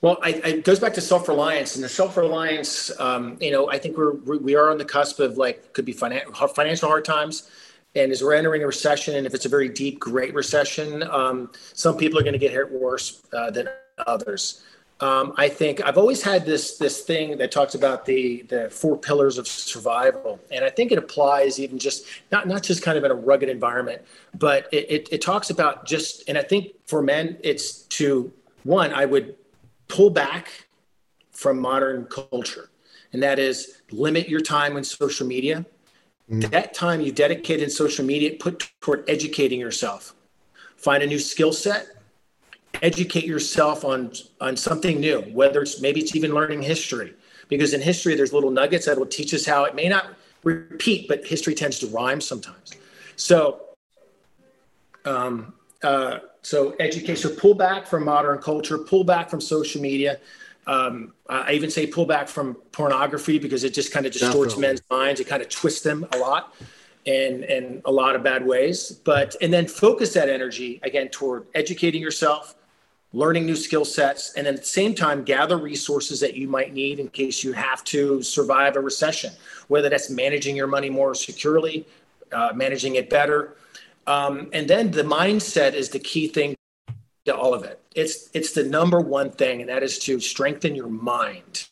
[0.00, 2.90] Well, I, it goes back to self reliance, and the self reliance.
[3.00, 5.94] Um, you know, I think we're we are on the cusp of like could be
[5.94, 7.48] finan- financial hard times,
[7.94, 11.50] and as we're entering a recession, and if it's a very deep, great recession, um,
[11.72, 13.66] some people are going to get hit worse uh, than
[14.06, 14.62] others.
[15.00, 18.96] Um, I think I've always had this this thing that talks about the the four
[18.96, 23.02] pillars of survival, and I think it applies even just not not just kind of
[23.02, 24.02] in a rugged environment,
[24.38, 28.32] but it, it, it talks about just, and I think for men, it's to
[28.62, 29.34] one, I would
[29.88, 30.68] pull back
[31.32, 32.70] from modern culture,
[33.12, 35.66] and that is limit your time on social media.
[36.30, 36.50] Mm.
[36.52, 40.14] That time you dedicate in social media, put toward educating yourself,
[40.76, 41.88] find a new skill set,
[42.82, 47.14] educate yourself on on something new, whether it's maybe it's even learning history,
[47.48, 51.08] because in history there's little nuggets that will teach us how it may not repeat,
[51.08, 52.72] but history tends to rhyme sometimes.
[53.16, 53.60] So,
[55.04, 60.18] um, uh, so education, so pull back from modern culture, pull back from social media.
[60.66, 64.60] Um, I even say pull back from pornography because it just kind of distorts Definitely.
[64.62, 65.20] men's minds.
[65.20, 66.54] It kind of twists them a lot
[67.04, 68.90] in in a lot of bad ways.
[68.92, 72.54] But and then focus that energy again toward educating yourself,
[73.14, 76.98] learning new skill sets, and at the same time gather resources that you might need
[76.98, 79.32] in case you have to survive a recession.
[79.68, 81.86] Whether that's managing your money more securely,
[82.32, 83.56] uh, managing it better,
[84.06, 86.54] um, and then the mindset is the key thing
[87.24, 87.80] to all of it.
[87.94, 91.68] It's it's the number one thing, and that is to strengthen your mind,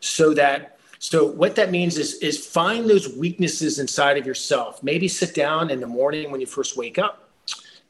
[0.00, 4.82] so that so what that means is is find those weaknesses inside of yourself.
[4.82, 7.25] Maybe sit down in the morning when you first wake up.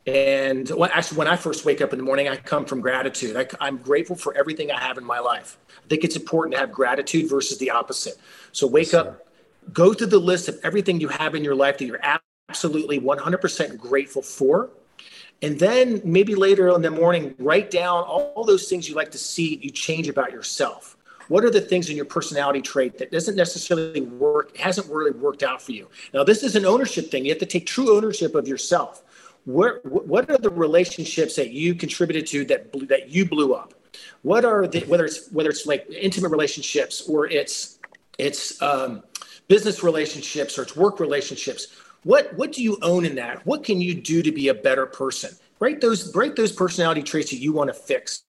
[0.06, 3.36] And well, actually, when I first wake up in the morning, I come from gratitude.
[3.60, 5.58] I, am grateful for everything I have in my life.
[5.84, 8.16] I think it's important to have gratitude versus the opposite.
[8.52, 9.26] So wake yes, up,
[9.72, 12.00] go through the list of everything you have in your life that you're
[12.48, 14.70] absolutely 100% grateful for.
[15.42, 19.18] And then maybe later in the morning, write down all those things you like to
[19.18, 20.96] see you change about yourself.
[21.28, 25.42] What are the things in your personality trait that doesn't necessarily work, hasn't really worked
[25.42, 25.88] out for you?
[26.14, 27.24] Now, this is an ownership thing.
[27.24, 29.02] You have to take true ownership of yourself.
[29.46, 33.72] What, what are the relationships that you contributed to that, that you blew up?
[34.22, 37.78] What are the, whether it's, whether it's like intimate relationships or it's,
[38.18, 39.02] it's um,
[39.48, 41.68] business relationships or it's work relationships
[42.06, 43.44] what what do you own in that?
[43.44, 45.34] What can you do to be a better person?
[45.58, 48.22] Write those write those personality traits that you want to fix,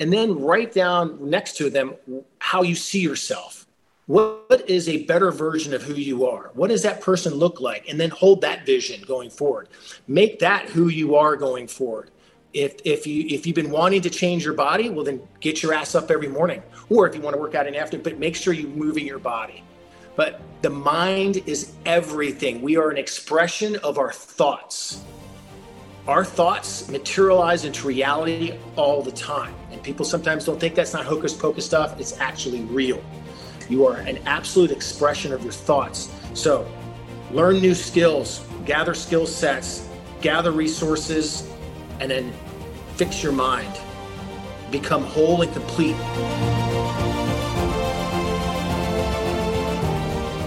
[0.00, 1.92] and then write down next to them
[2.38, 3.61] how you see yourself.
[4.06, 6.50] What is a better version of who you are?
[6.54, 7.88] What does that person look like?
[7.88, 9.68] And then hold that vision going forward.
[10.08, 12.10] Make that who you are going forward.
[12.52, 15.72] If, if you if you've been wanting to change your body, well then get your
[15.72, 16.62] ass up every morning.
[16.90, 19.06] Or if you want to work out in the afternoon, but make sure you're moving
[19.06, 19.62] your body.
[20.16, 22.60] But the mind is everything.
[22.60, 25.02] We are an expression of our thoughts.
[26.08, 29.54] Our thoughts materialize into reality all the time.
[29.70, 31.98] And people sometimes don't think that's not hocus pocus stuff.
[32.00, 33.02] It's actually real.
[33.68, 36.10] You are an absolute expression of your thoughts.
[36.34, 36.70] So
[37.30, 39.88] learn new skills, gather skill sets,
[40.20, 41.48] gather resources,
[42.00, 42.32] and then
[42.96, 43.72] fix your mind.
[44.70, 45.96] Become whole and complete.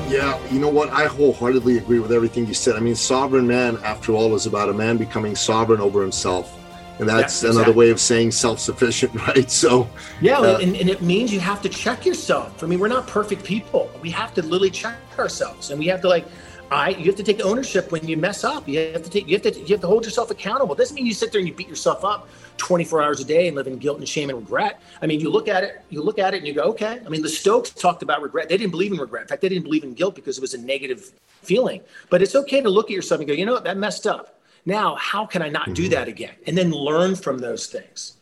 [0.10, 0.90] Yeah, you know what?
[0.90, 2.76] I wholeheartedly agree with everything you said.
[2.76, 6.58] I mean, sovereign man, after all, is about a man becoming sovereign over himself.
[7.00, 7.62] And that's yeah, exactly.
[7.62, 9.50] another way of saying self sufficient, right?
[9.52, 9.90] So,
[10.22, 12.64] yeah, uh, and, and it means you have to check yourself.
[12.64, 13.92] I mean, we're not perfect people.
[14.02, 16.26] We have to literally check ourselves and we have to, like,
[16.72, 18.68] I you have to take ownership when you mess up.
[18.68, 20.74] You have to take you have to you have to hold yourself accountable.
[20.74, 22.28] It doesn't mean you sit there and you beat yourself up
[22.58, 24.82] 24 hours a day and live in guilt and shame and regret.
[25.02, 27.02] I mean, you look at it, you look at it and you go, okay.
[27.06, 28.50] I mean, the Stoics talked about regret.
[28.50, 29.24] They didn't believe in regret.
[29.24, 31.82] In fact, they didn't believe in guilt because it was a negative feeling.
[32.10, 34.35] But it's okay to look at yourself and go, you know what, that messed up.
[34.66, 35.74] Now, how can I not mm-hmm.
[35.74, 36.36] do that again?
[36.48, 38.18] And then learn from those things.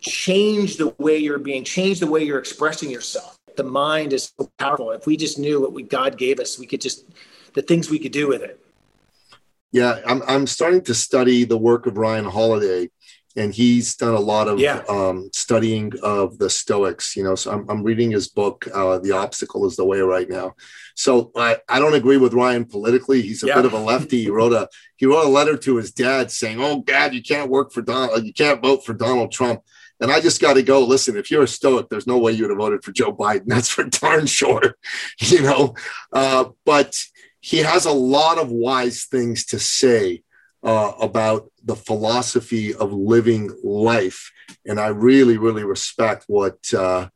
[0.00, 3.36] Change the way you're being, change the way you're expressing yourself.
[3.56, 4.92] The mind is so powerful.
[4.92, 7.04] If we just knew what we, God gave us, we could just
[7.54, 8.58] the things we could do with it.
[9.72, 12.90] Yeah, I'm I'm starting to study the work of Ryan Holiday,
[13.36, 14.82] and he's done a lot of yeah.
[14.88, 17.16] um, studying of the Stoics.
[17.16, 20.28] You know, so I'm, I'm reading his book, uh, "The Obstacle Is the Way" right
[20.28, 20.54] now.
[20.94, 23.22] So I, I don't agree with Ryan politically.
[23.22, 23.56] He's a yeah.
[23.56, 24.24] bit of a lefty.
[24.24, 27.50] He wrote a he wrote a letter to his dad saying, "Oh, Dad, you can't
[27.50, 28.24] work for Donald.
[28.24, 29.62] You can't vote for Donald Trump."
[30.00, 30.84] And I just got to go.
[30.84, 33.44] Listen, if you're a Stoic, there's no way you would have voted for Joe Biden.
[33.46, 34.76] That's for darn sure.
[35.18, 35.74] You know,
[36.12, 36.96] uh, but
[37.40, 40.22] he has a lot of wise things to say
[40.62, 44.32] uh, about the philosophy of living life,
[44.66, 47.08] and I really, really respect what uh,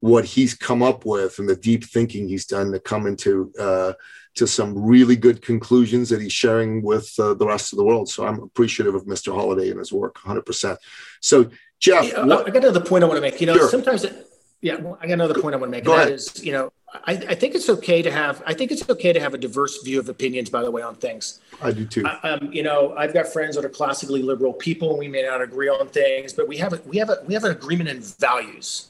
[0.00, 3.92] what he's come up with and the deep thinking he's done to come into uh,
[4.36, 8.08] to some really good conclusions that he's sharing with uh, the rest of the world.
[8.08, 9.34] So I'm appreciative of Mr.
[9.34, 10.42] Holiday and his work, 100.
[10.46, 10.78] percent
[11.20, 13.40] So Geoff, yeah, what, I got another point I want to make.
[13.40, 13.68] You know, sure.
[13.68, 14.04] sometimes.
[14.04, 14.26] It,
[14.62, 15.84] Yeah, well, I got another point I want to make.
[15.84, 16.12] Go and ahead.
[16.12, 18.42] is, you know, I, I think it's okay to have.
[18.46, 20.50] I think it's okay to have a diverse view of opinions.
[20.50, 21.40] By the way, on things.
[21.62, 22.04] I do too.
[22.22, 24.98] Um, you know, I've got friends that are classically liberal people.
[24.98, 27.44] We may not agree on things, but we have a, we have a, we have
[27.44, 28.88] an agreement in values,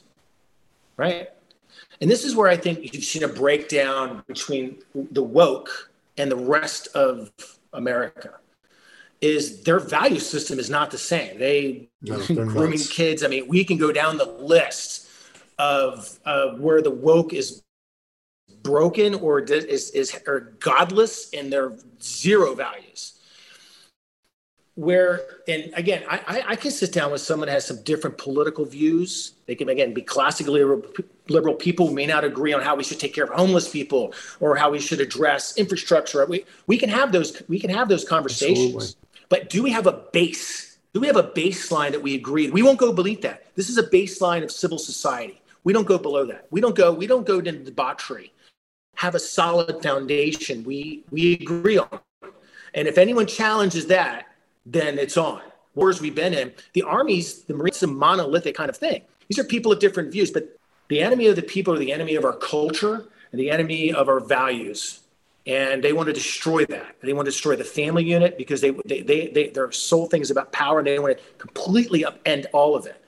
[0.97, 1.29] right?
[2.01, 4.79] And this is where I think you've seen a breakdown between
[5.11, 7.31] the woke and the rest of
[7.73, 8.33] America.
[9.21, 11.37] Is their value system is not the same.
[11.37, 12.91] They No, grooming nuts.
[12.91, 13.23] kids.
[13.23, 15.00] I mean, we can go down the list
[15.61, 17.61] of of where the woke is
[18.63, 23.19] broken or is is or godless and they're zero values.
[24.75, 28.17] Where and again, I, I I can sit down with someone that has some different
[28.17, 29.33] political views.
[29.45, 30.81] They can again be classically liberal,
[31.29, 34.13] liberal people who may not agree on how we should take care of homeless people
[34.39, 36.25] or how we should address infrastructure.
[36.25, 38.73] We we can have those we can have those conversations.
[38.73, 38.95] Absolutely.
[39.29, 40.79] But do we have a base?
[40.93, 43.45] Do we have a baseline that we agree We won't go beneath that.
[43.55, 45.40] This is a baseline of civil society.
[45.63, 46.47] We don't go below that.
[46.51, 46.91] We don't go.
[46.91, 48.33] We don't go into debauchery.
[48.95, 50.63] Have a solid foundation.
[50.63, 51.99] We we agree on.
[52.73, 54.27] And if anyone challenges that,
[54.65, 55.41] then it's on.
[55.75, 59.03] Wars we've been in, the armies, the Marines, a monolithic kind of thing.
[59.27, 60.57] These are people of different views, but
[60.89, 64.09] the enemy of the people are the enemy of our culture and the enemy of
[64.09, 64.99] our values.
[65.47, 66.97] And they want to destroy that.
[67.01, 70.21] They want to destroy the family unit because they, they, they, they their sole thing
[70.21, 73.00] is about power and they want to completely upend all of it.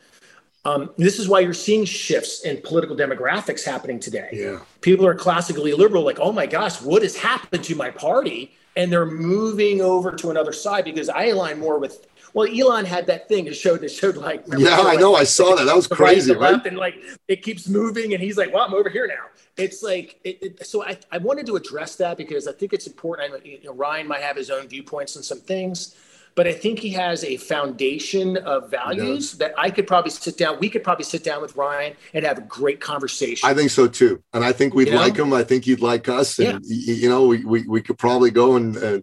[0.66, 4.60] Um, this is why you're seeing shifts in political demographics happening today Yeah.
[4.80, 8.54] people are classically liberal, like, oh my gosh, what has happened to my party?
[8.76, 12.08] And they're moving over to another side because I align more with.
[12.34, 14.44] Well, Elon had that thing that showed that showed like.
[14.48, 15.14] Yeah, showed, I like, know.
[15.14, 15.66] I saw that.
[15.66, 16.54] That was right, crazy, right?
[16.54, 16.96] left, and like
[17.28, 19.26] it keeps moving, and he's like, "Well, I'm over here now."
[19.58, 22.88] It's like, it, it, so I, I wanted to address that because I think it's
[22.88, 23.32] important.
[23.36, 25.96] I, you know, Ryan might have his own viewpoints on some things,
[26.36, 30.58] but I think he has a foundation of values that I could probably sit down.
[30.60, 33.48] We could probably sit down with Ryan and have a great conversation.
[33.48, 35.00] I think so too, and I think we'd You know?
[35.02, 35.34] like him.
[35.34, 38.32] I think he'd like us, and y- y- you know, we, we we could probably
[38.32, 39.00] go and uh,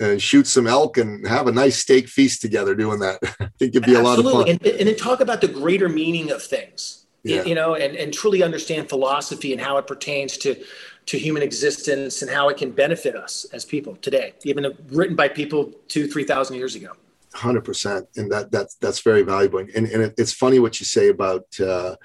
[0.00, 3.18] uh, shoot some elk and have a nice steak feast together doing that.
[3.40, 4.48] I think it'd be a lot of fun.
[4.48, 7.44] And, and then talk about the greater meaning of things, Yeah.
[7.44, 10.56] you know, and, and truly understand philosophy and how it pertains to,
[11.06, 15.28] to human existence and how it can benefit us as people today, even written by
[15.28, 16.92] people two, 3,000 years ago.
[17.34, 19.60] Hundred percent, and that that's that's very valuable.
[19.60, 21.96] And and it, it's funny what you say about uh,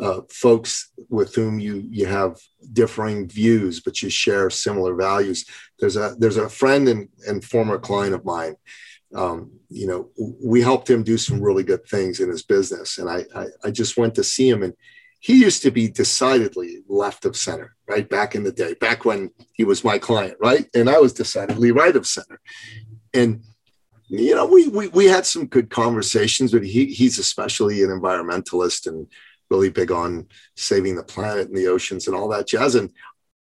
[0.00, 2.38] uh, folks with whom you you have
[2.72, 5.44] differing views, but you share similar values.
[5.78, 8.56] There's a there's a friend and and former client of mine.
[9.14, 10.08] Um, you know,
[10.42, 13.70] we helped him do some really good things in his business, and I, I I
[13.70, 14.72] just went to see him, and
[15.20, 19.30] he used to be decidedly left of center, right back in the day, back when
[19.52, 22.40] he was my client, right, and I was decidedly right of center,
[23.14, 23.42] and
[24.10, 28.88] you know, we, we we had some good conversations, but he he's especially an environmentalist
[28.88, 29.06] and
[29.50, 32.74] really big on saving the planet and the oceans and all that jazz.
[32.74, 32.92] And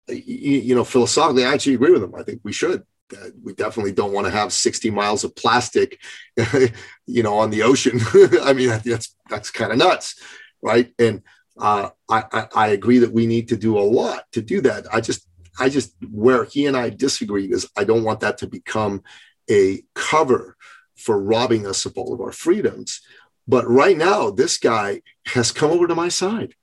[0.09, 2.14] you, know, philosophically, I actually agree with him.
[2.16, 2.83] I think we should.
[3.16, 6.01] Uh, we definitely don't want to have 60 miles of plastic,
[7.07, 8.01] you know, on the ocean.
[8.43, 10.20] I mean, that's that's kind of nuts,
[10.62, 10.93] right?
[10.99, 11.22] And
[11.59, 14.86] uh, I, I I agree that we need to do a lot to do that.
[14.92, 15.26] I just
[15.59, 19.02] I just where he and I disagree is I don't want that to become
[19.50, 20.57] a cover
[20.96, 23.00] for robbing us of all of our freedoms.
[23.48, 26.54] But right now, this guy has come over to my side.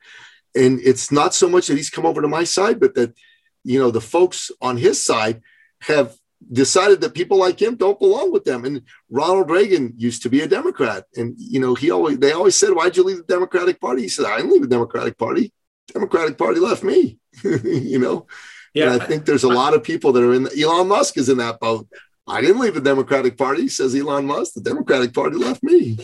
[0.55, 3.15] And it's not so much that he's come over to my side, but that,
[3.63, 5.41] you know, the folks on his side
[5.81, 6.15] have
[6.51, 8.65] decided that people like him don't belong with them.
[8.65, 11.05] And Ronald Reagan used to be a Democrat.
[11.15, 14.03] And, you know, he always, they always said, why'd you leave the Democratic Party?
[14.03, 15.51] He said, I didn't leave the Democratic Party.
[15.93, 18.27] Democratic Party left me, you know?
[18.73, 18.91] Yeah.
[18.91, 21.37] And I think there's a lot of people that are in, Elon Musk is in
[21.37, 21.87] that boat.
[22.27, 24.53] I didn't leave the Democratic Party, says Elon Musk.
[24.53, 25.99] The Democratic Party left me.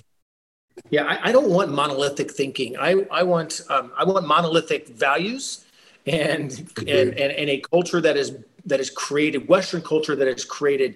[0.89, 2.77] Yeah, I, I don't want monolithic thinking.
[2.77, 5.65] I, I want um, I want monolithic values
[6.05, 8.35] and, and and and a culture that is
[8.70, 10.95] that is created Western culture that has created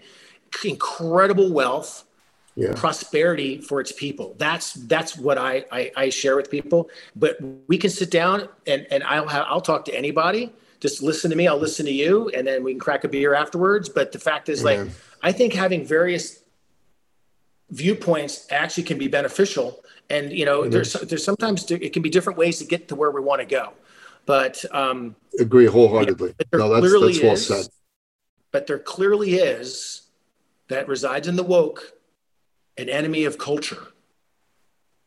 [0.64, 2.06] incredible wealth,
[2.56, 2.74] Yeah.
[2.76, 4.36] prosperity for its people.
[4.38, 6.90] That's that's what I, I I share with people.
[7.16, 10.54] But we can sit down and and I'll have, I'll talk to anybody.
[10.80, 11.48] Just listen to me.
[11.48, 13.88] I'll listen to you, and then we can crack a beer afterwards.
[13.90, 14.82] But the fact is, like,
[15.22, 16.44] I think having various
[17.72, 19.84] viewpoints actually can be beneficial.
[20.10, 23.10] And you know, there's there's sometimes it can be different ways to get to where
[23.12, 23.74] we want to go.
[24.26, 26.34] But um, Agree wholeheartedly.
[26.52, 27.68] there No, that's, that's well is, said.
[28.52, 30.04] But there clearly is
[30.70, 31.94] that resides in the woke
[32.78, 33.88] an enemy of culture,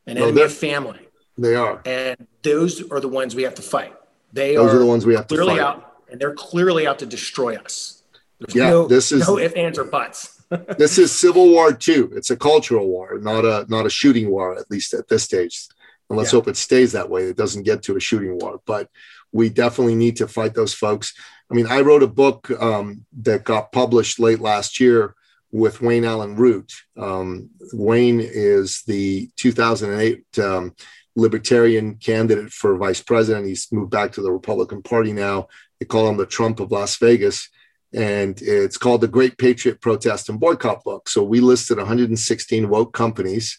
[0.07, 1.01] an No, enemy of family,
[1.39, 1.81] They are.
[1.87, 3.95] and those are the ones we have to fight.
[4.33, 5.61] They Those are, are the ones we have to clearly fight.
[5.65, 8.03] out, and they're clearly out to destroy us.
[8.39, 10.33] There's Yeah, no, this is- no ifs, ands, or buts.
[10.79, 12.13] This is Civil War too.
[12.15, 15.67] It's a cultural war, not a not a shooting war, at least at this stage.
[16.09, 16.39] And let's yeah.
[16.39, 17.25] hope it stays that way.
[17.25, 18.61] It doesn't get to a shooting war.
[18.67, 18.89] But
[19.33, 21.15] we definitely need to fight those folks.
[21.51, 25.15] I mean, I wrote a book um, that got published late last year
[25.53, 26.73] with Wayne Allyn Root.
[26.97, 30.75] Um, Wayne is the 2008 um,
[31.15, 33.47] Libertarian candidate for vice president.
[33.47, 35.49] He's moved back to the Republican Party now.
[35.79, 37.49] They call him the Trump of Las Vegas.
[37.95, 41.09] And it's called the Great Patriot Protest and Boycott Book.
[41.09, 43.59] So we listed 116 woke companies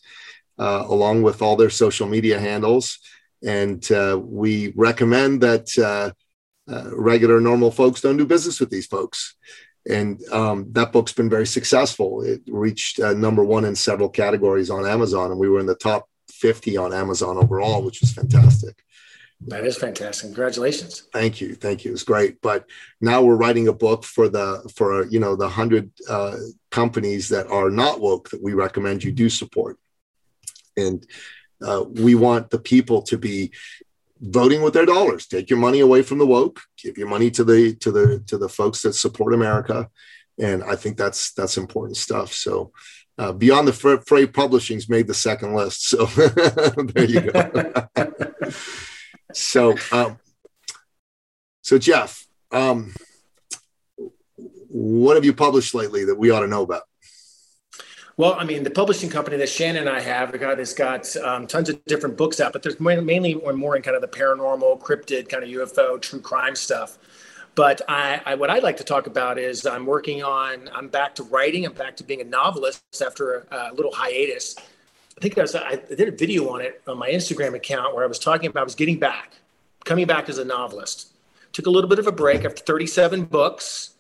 [0.58, 3.00] uh, along with all their social media handles.
[3.44, 6.12] And uh, we recommend that uh,
[6.70, 9.38] uh regular, normal folks don't do business with these folks
[9.90, 12.22] and um, that book's been very successful.
[12.22, 15.76] It reached uh, number one in several categories on Amazon, and we were in the
[15.76, 18.84] top 50 on Amazon overall, which was fantastic.
[19.48, 20.28] That is fantastic.
[20.28, 21.04] Congratulations.
[21.14, 21.56] Thank you.
[21.56, 21.92] Thank you.
[21.92, 22.42] It's great.
[22.42, 22.66] But
[23.00, 26.38] now we're writing a book for the for you know the hundred uh,
[26.72, 29.78] companies that are not woke that we recommend you do support,
[30.78, 31.06] and
[31.62, 33.52] uh, we want the people to be
[34.22, 35.28] voting with their dollars.
[35.28, 36.62] Take your money away from the woke.
[36.82, 39.90] Give your money to the to the to the folks that support America,
[40.40, 42.34] and I think that's that's important stuff.
[42.34, 42.72] So.
[43.20, 46.06] Uh, Beyond the Fray, Fray Publishing's made the second list, so
[46.76, 47.88] there you go.
[49.34, 50.20] so, um,
[51.64, 52.94] so Geoff, um,
[54.68, 56.84] what have you published lately that we ought to know about?
[58.18, 61.16] Well, I mean, the publishing company that Shannon and I have, the guy that's got
[61.18, 64.08] um, tons of different books out, but there's mainly one more in kind of the
[64.08, 66.98] paranormal, cryptid, kind of UFO, true crime stuff.
[67.54, 71.14] But I, I, what I'd like to talk about is I'm working on, I'm back
[71.16, 74.56] to writing, I'm back to being a novelist after a, a little hiatus.
[75.16, 78.04] I think I, was, I did a video on it on my Instagram account where
[78.04, 79.34] I was talking about I was getting back,
[79.86, 81.14] coming back as a novelist.
[81.54, 83.92] Took a little bit of a break after 37 books.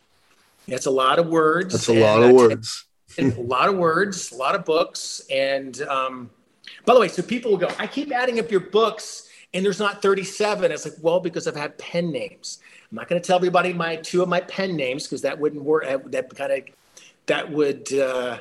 [0.67, 1.73] That's a lot of words.
[1.73, 2.86] That's a lot of words
[3.19, 5.21] a lot of words, a lot of books.
[5.31, 6.29] And um,
[6.85, 9.79] by the way, so people will go, I keep adding up your books and there's
[9.79, 10.71] not 37.
[10.71, 12.59] It's like, well, because I've had pen names.
[12.91, 15.63] I'm not going to tell everybody my two of my pen names because that wouldn't
[15.63, 15.83] work.
[16.11, 16.63] That kind of,
[17.25, 18.39] that would, uh,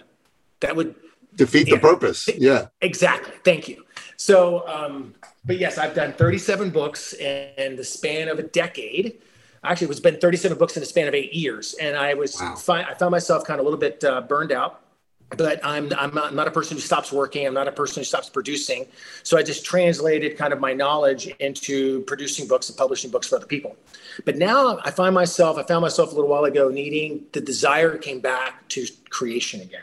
[0.61, 0.95] that would
[1.35, 2.29] defeat the purpose.
[2.37, 2.69] Yeah.
[2.81, 3.33] Exactly.
[3.45, 3.85] Thank you.
[4.17, 5.15] So, um,
[5.45, 9.19] but yes, I've done 37 books in the span of a decade
[9.65, 12.55] actually it's been 37 books in the span of eight years and i was wow.
[12.55, 14.83] fi- i found myself kind of a little bit uh, burned out
[15.31, 18.01] but I'm, I'm not, I'm not a person who stops working i'm not a person
[18.01, 18.87] who stops producing
[19.23, 23.37] so i just translated kind of my knowledge into producing books and publishing books for
[23.37, 23.77] other people
[24.25, 27.97] but now i find myself i found myself a little while ago needing the desire
[27.99, 29.83] came back to creation again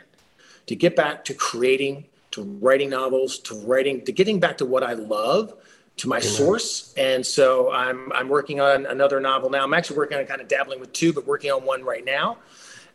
[0.65, 4.83] to get back to creating to writing novels to writing to getting back to what
[4.83, 5.53] i love
[5.97, 6.93] to my source.
[6.97, 9.63] And so I'm I'm working on another novel now.
[9.63, 12.37] I'm actually working on kind of dabbling with two, but working on one right now.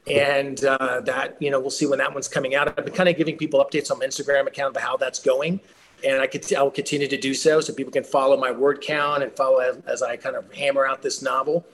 [0.06, 2.68] And uh, that you know we'll see when that one's coming out.
[2.68, 5.60] I've been kind of giving people updates on my Instagram account of how that's going,
[6.02, 8.80] and I could I will continue to do so so people can follow my word
[8.80, 11.66] count and follow as, as I kind of hammer out this novel.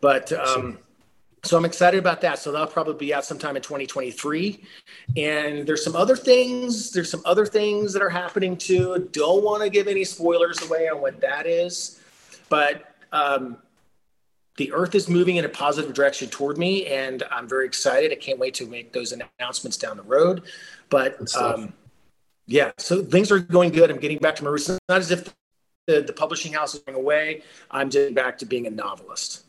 [0.00, 0.78] But um,
[1.46, 2.38] so I'm excited about that.
[2.38, 4.62] So that'll probably be out sometime in 2023.
[5.16, 6.90] And there's some other things.
[6.90, 9.08] There's some other things that are happening too.
[9.12, 12.00] Don't want to give any spoilers away on what that is,
[12.48, 13.58] but um,
[14.56, 18.10] the Earth is moving in a positive direction toward me, and I'm very excited.
[18.12, 20.42] I can't wait to make those announcements down the road.
[20.88, 21.72] But um,
[22.46, 23.90] yeah, so things are going good.
[23.90, 24.68] I'm getting back to my roots.
[24.68, 25.34] It's not as if
[25.86, 27.42] the, the publishing house is going away.
[27.70, 29.45] I'm getting back to being a novelist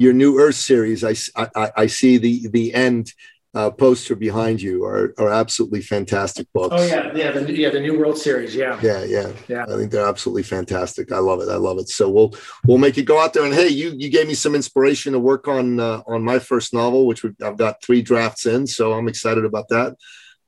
[0.00, 1.14] your new Earth series, I,
[1.54, 3.12] I, I see the the end
[3.52, 6.74] uh, poster behind you are, are absolutely fantastic books.
[6.74, 9.64] Oh yeah, yeah, the, yeah, the New World Series, yeah, yeah, yeah, yeah.
[9.68, 11.12] I think they're absolutely fantastic.
[11.12, 11.50] I love it.
[11.50, 11.90] I love it.
[11.90, 12.32] So we'll
[12.66, 13.44] we'll make it go out there.
[13.44, 16.72] And hey, you you gave me some inspiration to work on uh, on my first
[16.72, 18.66] novel, which I've got three drafts in.
[18.66, 19.96] So I'm excited about that.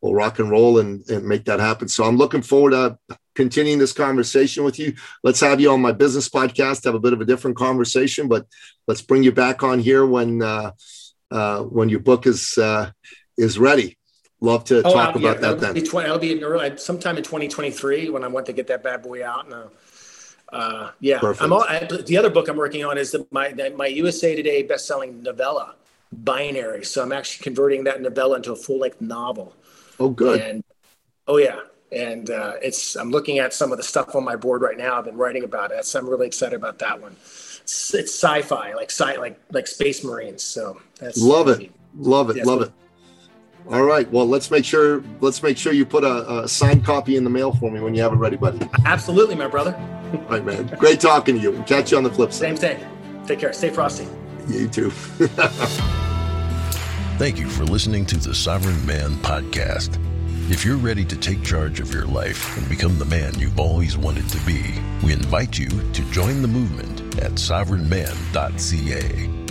[0.03, 1.89] We'll rock and roll and, and make that happen.
[1.89, 2.99] So I'm looking forward to
[3.37, 4.95] continuing this conversation with you.
[5.23, 8.47] Let's have you on my business podcast, have a bit of a different conversation, but
[8.89, 10.73] let's bring you back on here when uh,
[11.31, 12.91] uh, when your book is uh,
[13.39, 13.97] is ready.
[14.41, 15.73] Love to oh, talk about that then.
[15.73, 18.83] Be 20, I'll be in early, sometime in 2023 when I want to get that
[18.83, 19.45] bad boy out.
[19.45, 19.71] And,
[20.53, 21.45] uh, yeah, Perfect.
[21.45, 24.65] I'm all, I, the other book I'm working on is the, my my USA Today
[24.65, 25.77] best-selling novella,
[26.13, 26.85] Binary.
[26.85, 29.55] So I'm actually converting that novella into a full-length novel.
[29.99, 30.41] Oh, good.
[30.41, 30.65] And
[31.27, 31.61] oh yeah,
[31.93, 34.99] and uh, it's I'm looking at some of the stuff on my board right now.
[34.99, 37.13] I've been writing about it, so I'm really excited about that one.
[37.13, 40.43] It's, it's sci-fi, like sci, like like space marines.
[40.43, 42.73] So that's love it, love it, love it.
[43.71, 47.17] All right, well let's make sure let's make sure you put a, a, signed copy
[47.17, 48.69] in the mail for me when you have it ready, buddy.
[48.87, 49.77] Absolutely, my brother.
[50.13, 50.67] All right, man.
[50.79, 51.53] Great talking to you.
[51.53, 52.59] We'll catch you on the flip side.
[52.59, 53.25] Same thing.
[53.27, 53.53] Take care.
[53.53, 54.09] Stay frosty.
[54.49, 54.93] You too.
[57.19, 59.99] Thank you for listening to the Sovereign Man podcast.
[60.51, 63.97] If you're ready to take charge of your life and become the man you've always
[63.97, 69.42] wanted to be, we invite you to join the movement at sovereignman.ca.